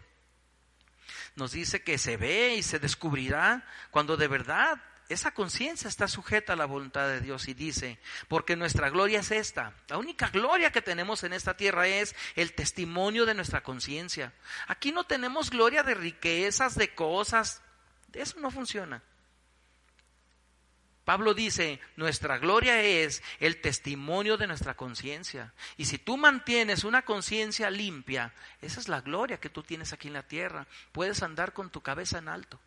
[1.36, 6.52] nos dice que se ve y se descubrirá cuando de verdad esa conciencia está sujeta
[6.52, 9.72] a la voluntad de Dios y dice, porque nuestra gloria es esta.
[9.88, 14.34] La única gloria que tenemos en esta tierra es el testimonio de nuestra conciencia.
[14.66, 17.62] Aquí no tenemos gloria de riquezas, de cosas.
[18.12, 19.02] Eso no funciona.
[21.04, 25.52] Pablo dice, nuestra gloria es el testimonio de nuestra conciencia.
[25.76, 30.08] Y si tú mantienes una conciencia limpia, esa es la gloria que tú tienes aquí
[30.08, 30.66] en la tierra.
[30.92, 32.58] Puedes andar con tu cabeza en alto.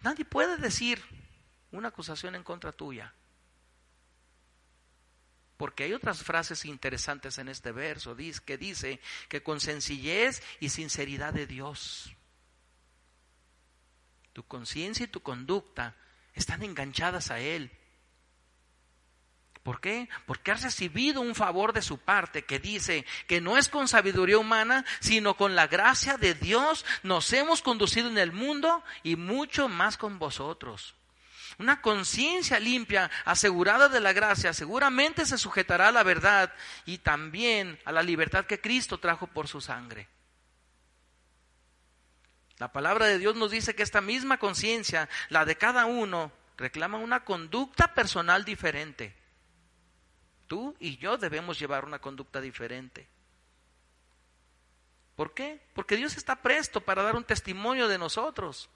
[0.00, 1.02] Nadie puede decir,
[1.70, 3.14] una acusación en contra tuya.
[5.56, 11.32] Porque hay otras frases interesantes en este verso que dice que con sencillez y sinceridad
[11.32, 12.12] de Dios,
[14.32, 15.94] tu conciencia y tu conducta
[16.34, 17.70] están enganchadas a Él.
[19.62, 20.08] ¿Por qué?
[20.26, 24.38] Porque has recibido un favor de su parte que dice que no es con sabiduría
[24.38, 29.68] humana, sino con la gracia de Dios nos hemos conducido en el mundo y mucho
[29.68, 30.96] más con vosotros.
[31.58, 36.52] Una conciencia limpia, asegurada de la gracia, seguramente se sujetará a la verdad
[36.84, 40.08] y también a la libertad que Cristo trajo por su sangre.
[42.62, 46.96] La palabra de Dios nos dice que esta misma conciencia, la de cada uno, reclama
[46.96, 49.16] una conducta personal diferente.
[50.46, 53.08] Tú y yo debemos llevar una conducta diferente.
[55.16, 55.60] ¿Por qué?
[55.74, 58.70] Porque Dios está presto para dar un testimonio de nosotros.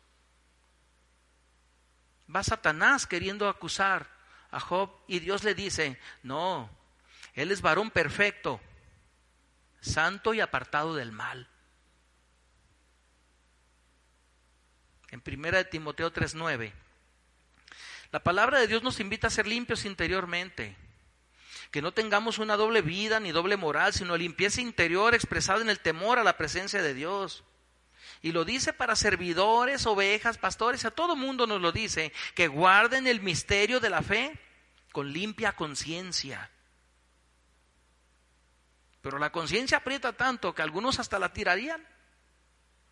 [2.35, 4.11] Va Satanás queriendo acusar
[4.51, 6.69] a Job y Dios le dice, no,
[7.35, 8.61] él es varón perfecto,
[9.81, 11.49] santo y apartado del mal.
[15.17, 16.75] En primera de Timoteo 3:9,
[18.13, 20.77] la palabra de Dios nos invita a ser limpios interiormente,
[21.71, 25.81] que no tengamos una doble vida ni doble moral, sino limpieza interior expresada en el
[25.81, 27.45] temor a la presencia de Dios.
[28.21, 33.07] Y lo dice para servidores, ovejas, pastores, a todo mundo nos lo dice, que guarden
[33.07, 34.39] el misterio de la fe
[34.93, 36.51] con limpia conciencia.
[39.01, 41.83] Pero la conciencia aprieta tanto que algunos hasta la tirarían.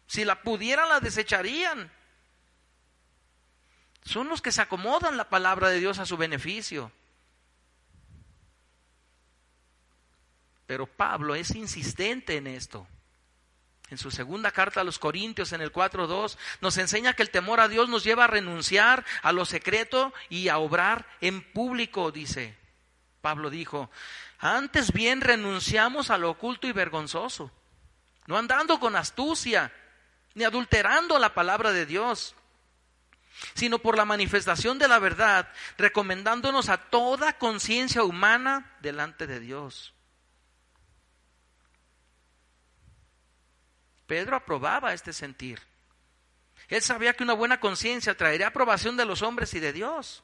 [0.07, 1.93] Si la pudieran, la desecharían.
[4.05, 6.93] Son los que se acomodan la palabra de Dios a su beneficio.
[10.67, 12.87] Pero Pablo es insistente en esto
[13.91, 17.61] en su segunda carta a los Corintios en el 4.2, nos enseña que el temor
[17.61, 22.57] a Dios nos lleva a renunciar a lo secreto y a obrar en público, dice.
[23.21, 23.91] Pablo dijo,
[24.39, 27.51] antes bien renunciamos a lo oculto y vergonzoso,
[28.27, 29.73] no andando con astucia,
[30.35, 32.35] ni adulterando la palabra de Dios,
[33.55, 39.95] sino por la manifestación de la verdad, recomendándonos a toda conciencia humana delante de Dios.
[44.07, 45.61] Pedro aprobaba este sentir.
[46.69, 50.23] Él sabía que una buena conciencia traería aprobación de los hombres y de Dios.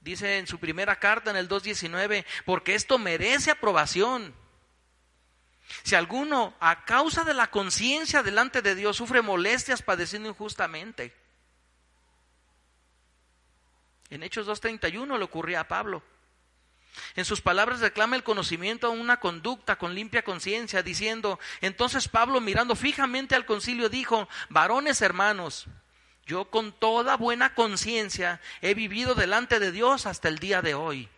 [0.00, 4.34] Dice en su primera carta en el 2.19, porque esto merece aprobación.
[5.82, 11.14] Si alguno a causa de la conciencia delante de Dios sufre molestias padeciendo injustamente.
[14.10, 16.02] En Hechos 2.31 le ocurría a Pablo.
[17.14, 22.40] En sus palabras reclama el conocimiento a una conducta con limpia conciencia, diciendo, entonces Pablo
[22.40, 25.66] mirando fijamente al concilio dijo, varones hermanos,
[26.26, 31.08] yo con toda buena conciencia he vivido delante de Dios hasta el día de hoy.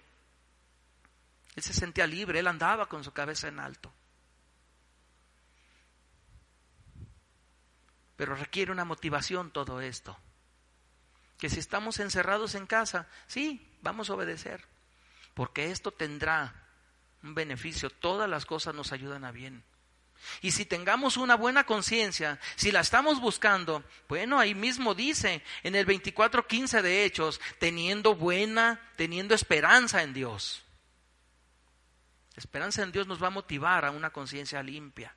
[1.57, 3.93] Él se sentía libre, él andaba con su cabeza en alto.
[8.17, 10.17] Pero requiere una motivación todo esto.
[11.41, 14.65] Que si estamos encerrados en casa, sí, vamos a obedecer
[15.41, 16.55] porque esto tendrá
[17.23, 17.89] un beneficio.
[17.89, 19.65] Todas las cosas nos ayudan a bien.
[20.43, 25.77] Y si tengamos una buena conciencia, si la estamos buscando, bueno, ahí mismo dice en
[25.77, 30.65] el 24:15 de Hechos, teniendo buena, teniendo esperanza en Dios.
[32.37, 35.15] esperanza en Dios nos va a motivar a una conciencia limpia.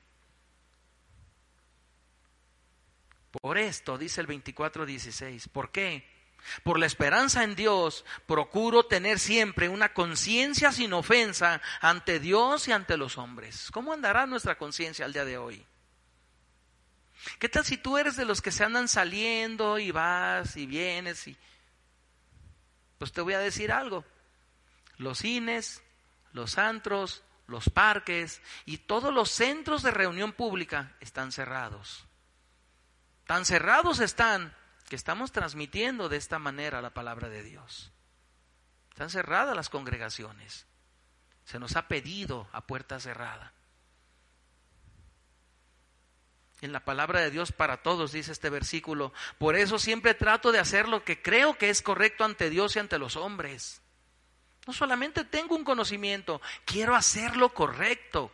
[3.30, 6.13] Por esto, dice el 24:16, ¿por qué?
[6.62, 12.72] Por la esperanza en Dios, procuro tener siempre una conciencia sin ofensa ante Dios y
[12.72, 13.70] ante los hombres.
[13.72, 15.66] ¿Cómo andará nuestra conciencia al día de hoy?
[17.38, 21.26] ¿Qué tal si tú eres de los que se andan saliendo y vas y vienes
[21.26, 21.36] y
[22.98, 24.04] pues te voy a decir algo.
[24.96, 25.82] Los cines,
[26.32, 32.06] los antros, los parques y todos los centros de reunión pública están cerrados.
[33.26, 34.56] Tan cerrados están
[34.94, 37.92] estamos transmitiendo de esta manera la palabra de Dios.
[38.90, 40.66] Están cerradas las congregaciones.
[41.44, 43.52] Se nos ha pedido a puerta cerrada.
[46.60, 49.12] En la palabra de Dios para todos, dice este versículo.
[49.38, 52.78] Por eso siempre trato de hacer lo que creo que es correcto ante Dios y
[52.78, 53.82] ante los hombres.
[54.66, 58.32] No solamente tengo un conocimiento, quiero hacer lo correcto.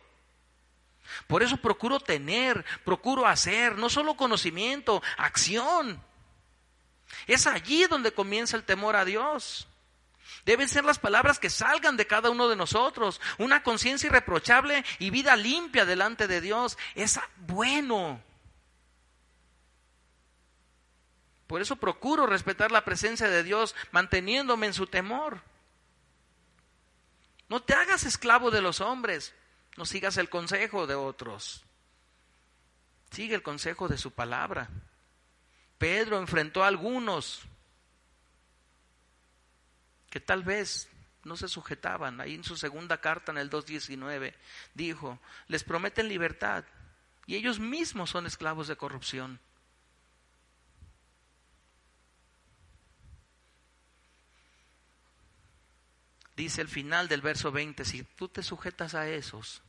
[1.27, 6.01] Por eso procuro tener, procuro hacer, no solo conocimiento, acción.
[7.27, 9.67] Es allí donde comienza el temor a Dios.
[10.45, 13.21] Deben ser las palabras que salgan de cada uno de nosotros.
[13.37, 16.77] Una conciencia irreprochable y vida limpia delante de Dios.
[16.95, 18.21] Es bueno.
[21.47, 25.41] Por eso procuro respetar la presencia de Dios manteniéndome en su temor.
[27.49, 29.35] No te hagas esclavo de los hombres.
[29.77, 31.63] No sigas el consejo de otros.
[33.11, 34.69] Sigue el consejo de su palabra.
[35.81, 37.41] Pedro enfrentó a algunos
[40.11, 40.87] que tal vez
[41.23, 42.21] no se sujetaban.
[42.21, 44.35] Ahí en su segunda carta, en el 2.19,
[44.75, 46.65] dijo, les prometen libertad
[47.25, 49.39] y ellos mismos son esclavos de corrupción.
[56.35, 59.63] Dice el final del verso 20, si tú te sujetas a esos,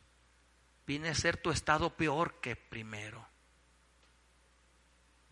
[0.86, 3.31] viene a ser tu estado peor que primero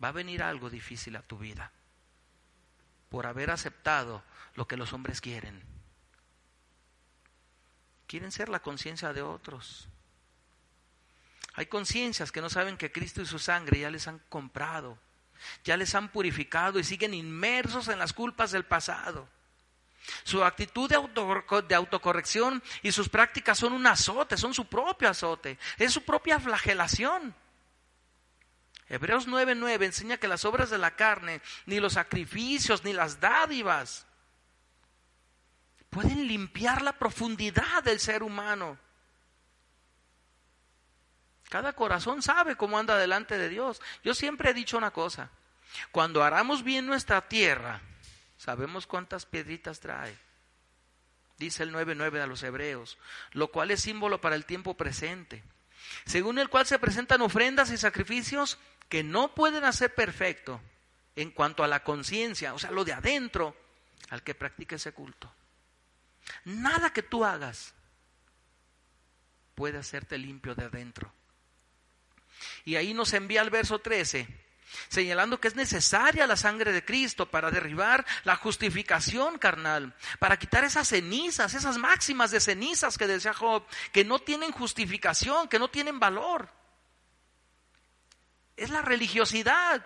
[0.03, 1.71] va a venir algo difícil a tu vida
[3.09, 4.23] por haber aceptado
[4.55, 5.61] lo que los hombres quieren.
[8.07, 9.89] Quieren ser la conciencia de otros.
[11.53, 14.97] Hay conciencias que no saben que Cristo y su sangre ya les han comprado,
[15.65, 19.27] ya les han purificado y siguen inmersos en las culpas del pasado.
[20.23, 20.97] Su actitud de,
[21.67, 26.39] de, autocorrección y sus prácticas son un azote, son su propio azote, es su propia
[26.39, 27.35] flagelación.
[28.87, 34.05] Hebreos 9:9 enseña que las obras de la carne, ni los sacrificios, ni las dádivas,
[35.89, 38.77] pueden limpiar la profundidad del ser humano.
[41.49, 43.81] Cada corazón sabe cómo anda delante de Dios.
[44.03, 45.29] Yo siempre he dicho una cosa,
[45.91, 47.81] cuando haramos bien nuestra tierra,
[48.37, 50.17] sabemos cuántas piedritas trae.
[51.37, 52.97] Dice el 9:9 a los hebreos,
[53.31, 55.43] lo cual es símbolo para el tiempo presente,
[56.05, 58.57] según el cual se presentan ofrendas y sacrificios
[58.89, 60.61] que no pueden hacer perfecto
[61.15, 63.55] en cuanto a la conciencia, o sea, lo de adentro,
[64.09, 65.33] al que practique ese culto.
[66.45, 67.73] Nada que tú hagas
[69.55, 71.13] puede hacerte limpio de adentro.
[72.65, 74.27] Y ahí nos envía el verso 13,
[74.89, 80.63] señalando que es necesaria la sangre de Cristo para derribar la justificación carnal, para quitar
[80.63, 85.69] esas cenizas, esas máximas de cenizas que decía Job, que no tienen justificación, que no
[85.69, 86.49] tienen valor
[88.61, 89.85] es la religiosidad.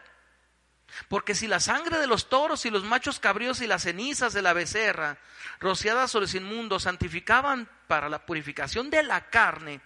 [1.10, 4.42] Porque si la sangre de los toros y los machos cabríos y las cenizas de
[4.42, 5.18] la becerra,
[5.60, 9.82] rociadas sobre los inmundos, santificaban para la purificación de la carne,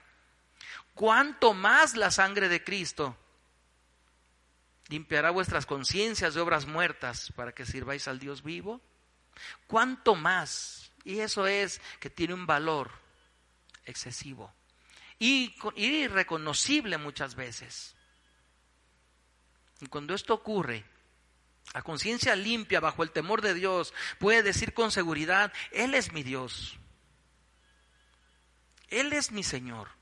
[0.94, 3.18] cuánto más la sangre de Cristo
[4.90, 8.82] limpiará vuestras conciencias de obras muertas para que sirváis al Dios vivo.
[9.68, 12.92] Cuánto más, y eso es que tiene un valor
[13.86, 14.54] excesivo
[15.20, 17.96] y, irreconocible muchas veces.
[19.82, 20.86] Y cuando esto ocurre,
[21.74, 26.24] la conciencia limpia bajo el temor de Dios puede decir con seguridad, Él es mi
[26.24, 26.78] Dios.
[28.88, 29.99] Él es mi Señor.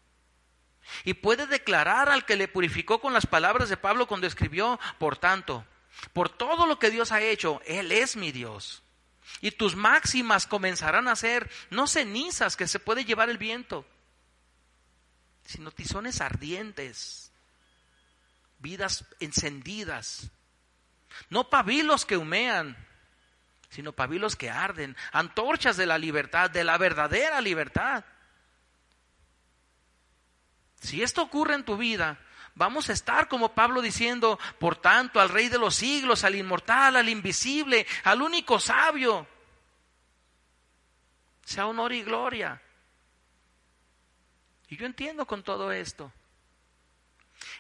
[1.03, 5.17] Y puede declarar al que le purificó con las palabras de Pablo cuando escribió, por
[5.17, 5.65] tanto,
[6.13, 8.83] por todo lo que Dios ha hecho, Él es mi Dios.
[9.41, 13.85] Y tus máximas comenzarán a ser no cenizas que se puede llevar el viento,
[15.45, 17.31] sino tizones ardientes,
[18.59, 20.31] vidas encendidas,
[21.29, 22.77] no pabilos que humean,
[23.69, 28.05] sino pabilos que arden, antorchas de la libertad, de la verdadera libertad.
[30.80, 32.19] Si esto ocurre en tu vida,
[32.55, 36.95] vamos a estar como Pablo diciendo, por tanto, al Rey de los siglos, al inmortal,
[36.95, 39.28] al invisible, al único sabio,
[41.43, 42.61] sea honor y gloria.
[44.69, 46.11] Y yo entiendo con todo esto.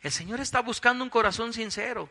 [0.01, 2.09] El Señor está buscando un corazón sincero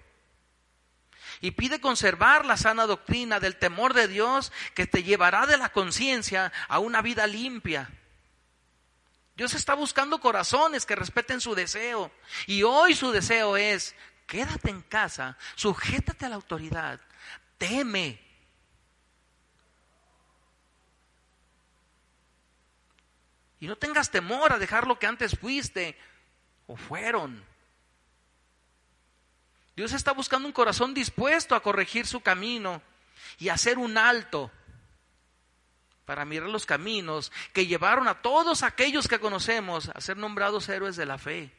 [1.40, 5.70] y pide conservar la sana doctrina del temor de Dios que te llevará de la
[5.70, 7.90] conciencia a una vida limpia.
[9.36, 12.10] Dios está buscando corazones que respeten su deseo.
[12.46, 13.94] Y hoy su deseo es,
[14.26, 17.00] quédate en casa, sujétate a la autoridad,
[17.58, 18.18] teme.
[23.60, 25.98] Y no tengas temor a dejar lo que antes fuiste
[26.66, 27.44] o fueron.
[29.76, 32.80] Dios está buscando un corazón dispuesto a corregir su camino
[33.38, 34.50] y hacer un alto
[36.06, 40.96] para mirar los caminos que llevaron a todos aquellos que conocemos a ser nombrados héroes
[40.96, 41.52] de la fe.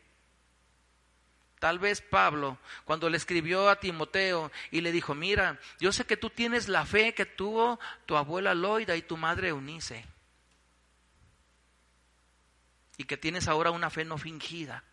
[1.59, 6.15] Tal vez Pablo, cuando le escribió a Timoteo y le dijo, mira, yo sé que
[6.15, 10.05] tú tienes la fe que tuvo tu abuela Loida y tu madre Eunice,
[12.95, 14.83] y que tienes ahora una fe no fingida.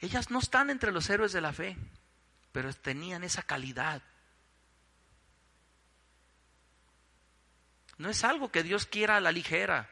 [0.00, 1.76] Ellas no están entre los héroes de la fe,
[2.52, 4.02] pero tenían esa calidad.
[7.98, 9.88] No es algo que Dios quiera a la ligera.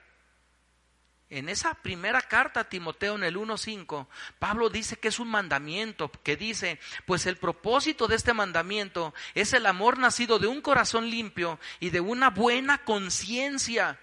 [1.29, 4.09] En esa primera carta a Timoteo en el 1.5,
[4.41, 9.53] Pablo dice que es un mandamiento, que dice, pues el propósito de este mandamiento es
[9.53, 14.01] el amor nacido de un corazón limpio y de una buena conciencia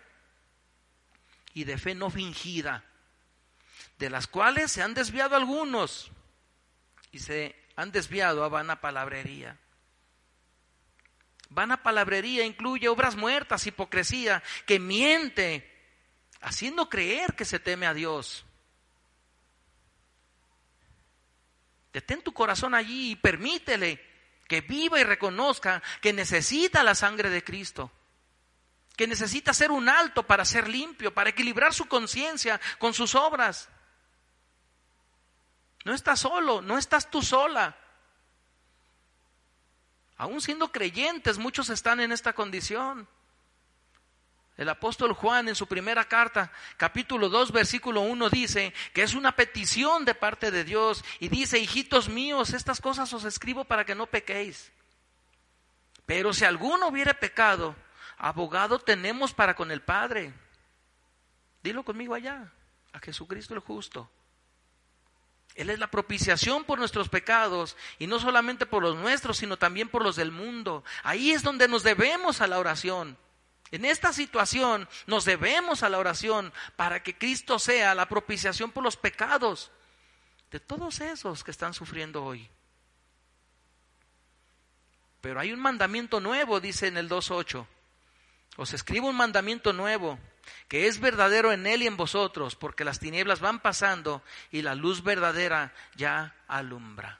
[1.53, 2.85] y de fe no fingida
[3.97, 6.11] de las cuales se han desviado algunos
[7.11, 9.57] y se han desviado a vana palabrería.
[11.49, 15.69] Vana palabrería incluye obras muertas, hipocresía, que miente,
[16.41, 18.45] haciendo creer que se teme a Dios.
[21.93, 23.99] Detén tu corazón allí y permítele
[24.47, 27.91] que viva y reconozca que necesita la sangre de Cristo,
[28.95, 33.69] que necesita ser un alto para ser limpio, para equilibrar su conciencia con sus obras.
[35.85, 37.75] No estás solo, no estás tú sola.
[40.17, 43.07] Aún siendo creyentes, muchos están en esta condición.
[44.57, 49.35] El apóstol Juan en su primera carta, capítulo 2, versículo 1 dice que es una
[49.35, 53.93] petición de parte de Dios y dice, hijitos míos, estas cosas os escribo para que
[53.93, 54.71] no pequéis.
[56.07, 57.75] Pero si alguno hubiere pecado,
[58.17, 60.33] abogado tenemos para con el Padre.
[61.61, 62.51] Dilo conmigo allá,
[62.93, 64.09] a Jesucristo el justo.
[65.57, 69.89] Él es la propiciación por nuestros pecados y no solamente por los nuestros, sino también
[69.89, 70.83] por los del mundo.
[71.01, 73.17] Ahí es donde nos debemos a la oración.
[73.71, 78.83] En esta situación nos debemos a la oración para que Cristo sea la propiciación por
[78.83, 79.71] los pecados
[80.51, 82.47] de todos esos que están sufriendo hoy.
[85.21, 87.65] Pero hay un mandamiento nuevo, dice en el 2.8.
[88.57, 90.19] Os escribo un mandamiento nuevo
[90.67, 94.75] que es verdadero en Él y en vosotros, porque las tinieblas van pasando y la
[94.75, 97.19] luz verdadera ya alumbra.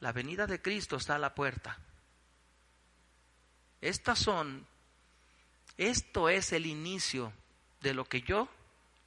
[0.00, 1.78] La venida de Cristo está a la puerta.
[3.80, 4.66] Estas son,
[5.76, 7.32] esto es el inicio
[7.80, 8.48] de lo que yo,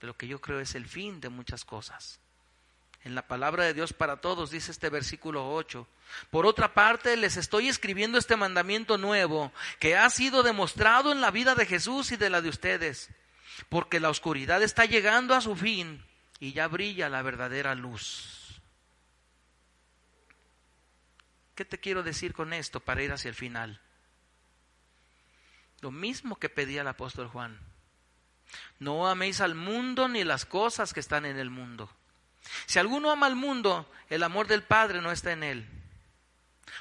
[0.01, 2.19] de lo que yo creo es el fin de muchas cosas
[3.07, 5.87] en la palabra de Dios para todos, dice este versículo 8.
[6.29, 11.31] Por otra parte, les estoy escribiendo este mandamiento nuevo que ha sido demostrado en la
[11.31, 13.09] vida de Jesús y de la de ustedes,
[13.69, 16.03] porque la oscuridad está llegando a su fin
[16.41, 18.61] y ya brilla la verdadera luz.
[21.55, 23.81] ¿Qué te quiero decir con esto para ir hacia el final?
[25.79, 27.57] Lo mismo que pedía el apóstol Juan.
[28.79, 31.89] No améis al mundo ni las cosas que están en el mundo.
[32.65, 35.69] Si alguno ama al mundo, el amor del Padre no está en él.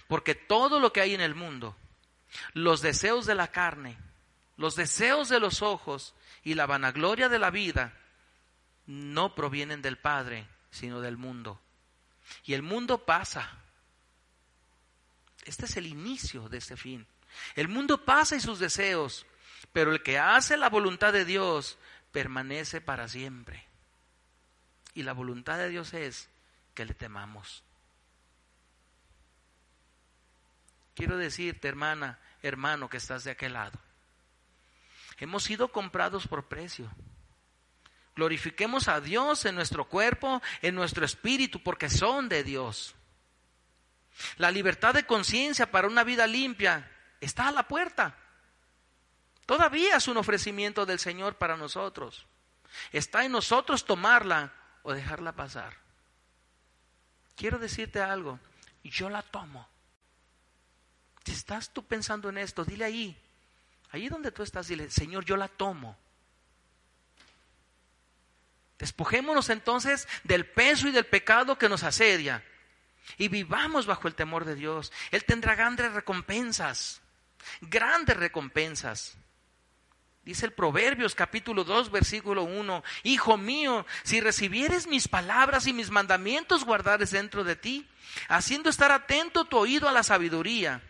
[0.09, 1.77] Porque todo lo que hay en el mundo,
[2.53, 3.99] los deseos de la carne,
[4.57, 7.95] los deseos de los ojos y la vanagloria de la vida,
[8.87, 11.61] no provienen del Padre, sino del mundo.
[12.45, 13.59] Y el mundo pasa.
[15.45, 17.07] Este es el inicio de este fin.
[17.55, 19.27] El mundo pasa y sus deseos,
[19.73, 21.79] pero el que hace la voluntad de Dios
[22.13, 23.67] permanece para siempre.
[24.97, 26.31] Y la voluntad de Dios es
[26.75, 27.63] que le temamos.
[30.95, 33.79] Quiero decirte, hermana, hermano, que estás de aquel lado.
[35.19, 36.91] Hemos sido comprados por precio.
[38.15, 42.95] Glorifiquemos a Dios en nuestro cuerpo, en nuestro espíritu, porque son de Dios.
[44.39, 46.91] La libertad de conciencia para una vida limpia
[47.21, 48.17] está a la puerta.
[49.45, 52.27] Todavía es un ofrecimiento del Señor para nosotros.
[52.93, 54.55] Está en nosotros tomarla
[54.87, 55.75] o dejarla pasar.
[57.35, 58.39] Quiero decirte algo,
[58.85, 59.69] yo la tomo.
[61.25, 63.17] Si estás tú pensando en esto, dile ahí,
[63.91, 65.99] ahí donde tú estás, dile, Señor, yo la tomo.
[68.79, 72.45] Despojémonos entonces del peso y del pecado que nos asedia
[73.19, 74.93] y vivamos bajo el temor de Dios.
[75.11, 77.01] Él tendrá grandes recompensas,
[77.61, 79.17] grandes recompensas.
[80.27, 85.91] Dice el Proverbios capítulo 2 versículo 1, Hijo mío, si recibieres mis palabras y mis
[85.91, 87.89] mandamientos guardares dentro de ti,
[88.27, 90.83] haciendo estar atento tu oído a la sabiduría,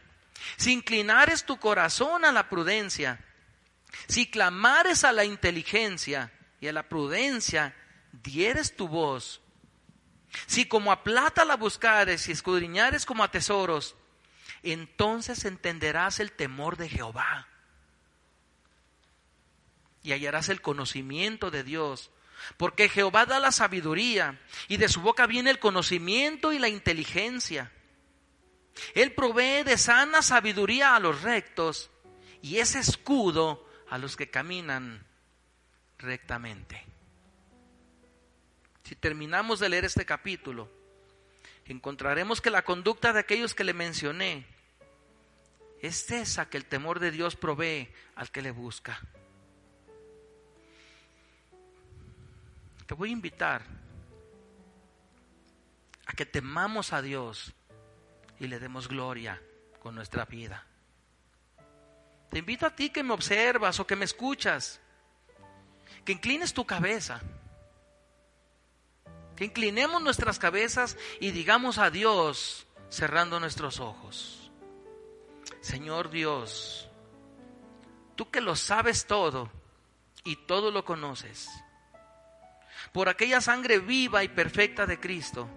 [0.57, 3.23] si inclinares tu corazón a la prudencia,
[4.09, 7.77] si clamares a la inteligencia, y a la prudencia
[8.13, 9.43] dieres tu voz,
[10.47, 13.97] si como a plata la buscares y escudriñares como a tesoros,
[14.63, 17.49] entonces entenderás el temor de Jehová
[20.07, 22.13] y hallarás el conocimiento de Dios.
[22.57, 27.73] Porque Jehová da la sabiduría y de su boca viene el conocimiento y la inteligencia.
[28.95, 31.91] Él provee de sana sabiduría a los rectos
[32.41, 35.05] y es escudo a los que caminan
[35.99, 36.85] rectamente.
[38.85, 40.71] Si terminamos de leer este capítulo,
[41.65, 44.47] encontraremos que la conducta de aquellos que le mencioné
[45.81, 49.01] es esa que el temor de Dios provee al que le busca.
[52.87, 53.63] Te voy a invitar
[56.07, 57.53] a que temamos a Dios
[58.39, 59.43] y le demos gloria
[59.81, 60.65] con nuestra vida.
[62.31, 64.81] Te invito a ti que me observas o que me escuchas
[66.05, 67.21] que inclines tu cabeza,
[69.35, 74.51] que inclinemos nuestras cabezas y digamos a Dios cerrando nuestros ojos.
[75.61, 76.89] Señor Dios,
[78.15, 79.51] tú que lo sabes todo
[80.25, 81.49] y todo lo conoces,
[82.93, 85.49] por aquella sangre viva y perfecta de Cristo,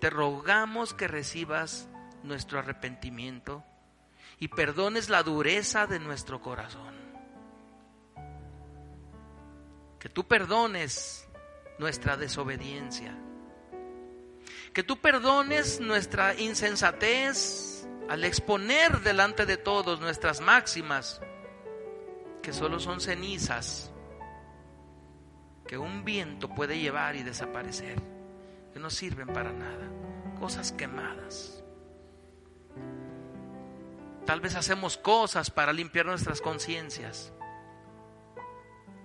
[0.00, 1.88] te rogamos que recibas
[2.22, 3.64] nuestro arrepentimiento
[4.38, 6.94] y perdones la dureza de nuestro corazón.
[9.98, 11.26] Que tú perdones
[11.78, 13.16] nuestra desobediencia,
[14.72, 21.20] que tú perdones nuestra insensatez al exponer delante de todos nuestras máximas,
[22.42, 23.90] que solo son cenizas
[25.66, 27.96] que un viento puede llevar y desaparecer,
[28.72, 29.88] que no sirven para nada,
[30.38, 31.62] cosas quemadas.
[34.24, 37.32] Tal vez hacemos cosas para limpiar nuestras conciencias,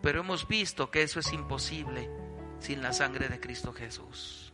[0.01, 2.09] pero hemos visto que eso es imposible
[2.59, 4.53] sin la sangre de Cristo Jesús.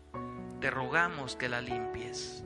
[0.60, 2.44] Te rogamos que la limpies.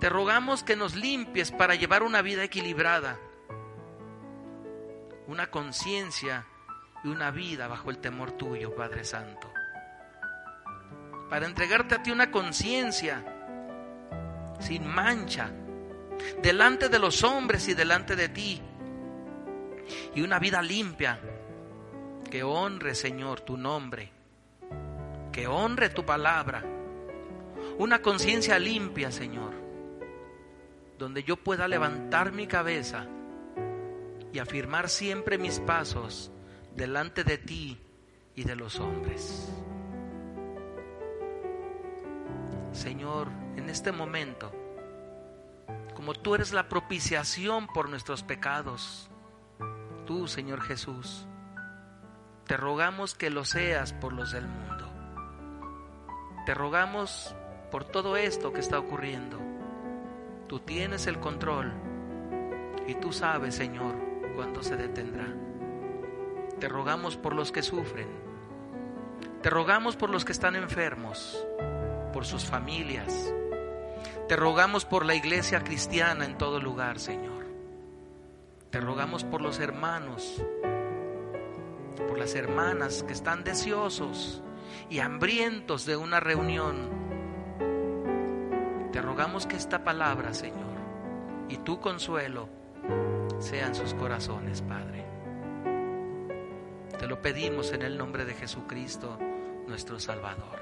[0.00, 3.18] Te rogamos que nos limpies para llevar una vida equilibrada,
[5.26, 6.46] una conciencia
[7.04, 9.52] y una vida bajo el temor tuyo, Padre Santo.
[11.28, 13.22] Para entregarte a ti una conciencia
[14.58, 15.50] sin mancha,
[16.42, 18.62] delante de los hombres y delante de ti,
[20.14, 21.20] y una vida limpia
[22.30, 24.10] que honre, Señor, tu nombre,
[25.30, 26.64] que honre tu palabra,
[27.76, 29.52] una conciencia limpia, Señor,
[30.98, 33.06] donde yo pueda levantar mi cabeza
[34.32, 36.30] y afirmar siempre mis pasos
[36.76, 37.80] delante de ti
[38.34, 39.48] y de los hombres.
[42.72, 44.52] Señor, en este momento,
[45.94, 49.08] como tú eres la propiciación por nuestros pecados,
[50.06, 51.26] tú, Señor Jesús,
[52.46, 54.90] te rogamos que lo seas por los del mundo.
[56.44, 57.34] Te rogamos
[57.70, 59.38] por todo esto que está ocurriendo.
[60.48, 61.72] Tú tienes el control
[62.86, 63.94] y tú sabes, Señor,
[64.34, 65.43] cuándo se detendrá.
[66.64, 68.08] Te rogamos por los que sufren.
[69.42, 71.46] Te rogamos por los que están enfermos,
[72.10, 73.34] por sus familias.
[74.28, 77.44] Te rogamos por la iglesia cristiana en todo lugar, Señor.
[78.70, 80.42] Te rogamos por los hermanos,
[82.08, 84.42] por las hermanas que están deseosos
[84.88, 86.88] y hambrientos de una reunión.
[88.90, 90.78] Te rogamos que esta palabra, Señor,
[91.50, 92.48] y tu consuelo
[93.38, 95.13] sean sus corazones, Padre.
[96.98, 99.18] Te lo pedimos en el nombre de Jesucristo,
[99.66, 100.60] nuestro Salvador.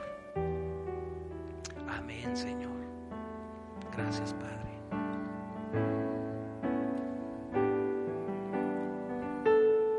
[1.89, 2.73] Amén, Señor.
[3.97, 4.73] Gracias, Padre.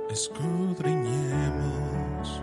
[0.10, 2.42] Escudriñemos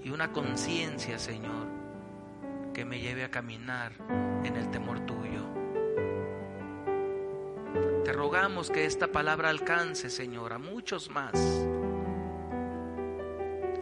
[0.03, 1.67] y una conciencia, Señor,
[2.73, 3.93] que me lleve a caminar
[4.43, 5.43] en el temor tuyo.
[8.03, 11.33] Te rogamos que esta palabra alcance, Señor, a muchos más,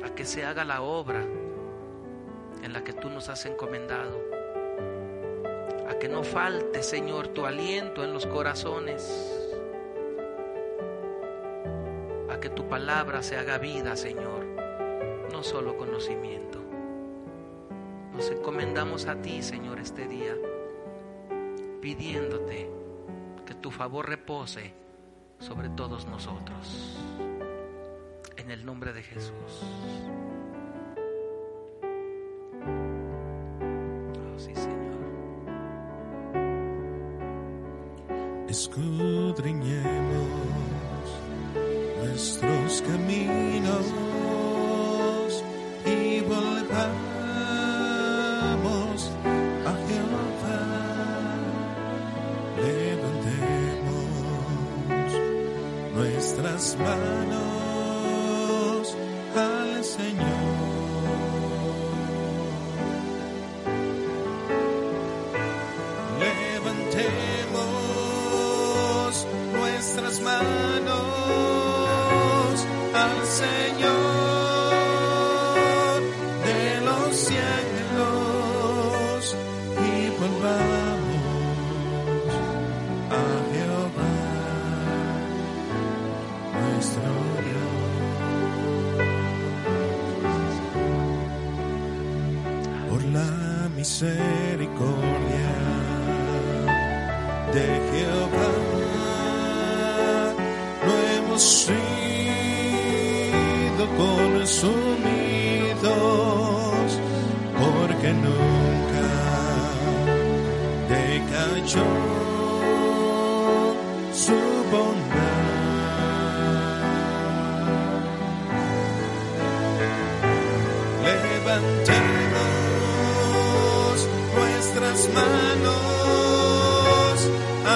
[0.04, 1.26] a que se haga la obra
[2.62, 4.22] en la que tú nos has encomendado,
[5.90, 9.41] a que no falte, Señor, tu aliento en los corazones,
[12.32, 14.46] a que tu palabra se haga vida, Señor,
[15.32, 16.60] no solo conocimiento.
[18.14, 20.36] Nos encomendamos a ti, Señor, este día,
[21.82, 22.70] pidiéndote
[23.46, 24.74] que tu favor repose
[25.40, 26.98] sobre todos nosotros.
[28.38, 29.64] En el nombre de Jesús.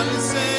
[0.05, 0.54] Manos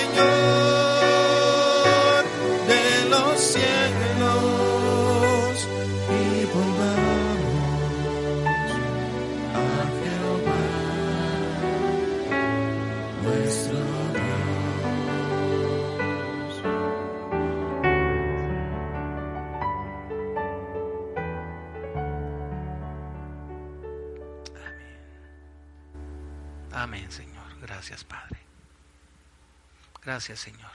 [30.26, 30.72] Gracias, Señor.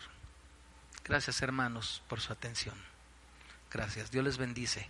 [1.03, 2.75] Gracias, hermanos, por su atención.
[3.69, 4.09] Gracias.
[4.09, 4.87] Dios les bendice.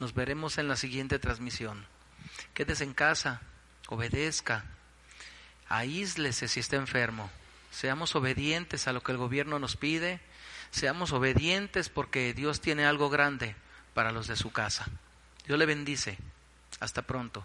[0.00, 1.84] Nos veremos en la siguiente transmisión.
[2.54, 3.42] Quédese en casa,
[3.86, 4.64] obedezca,
[5.68, 7.30] aíslese si está enfermo.
[7.70, 10.22] Seamos obedientes a lo que el gobierno nos pide.
[10.70, 13.56] Seamos obedientes porque Dios tiene algo grande
[13.92, 14.86] para los de su casa.
[15.46, 16.16] Dios le bendice.
[16.80, 17.44] Hasta pronto.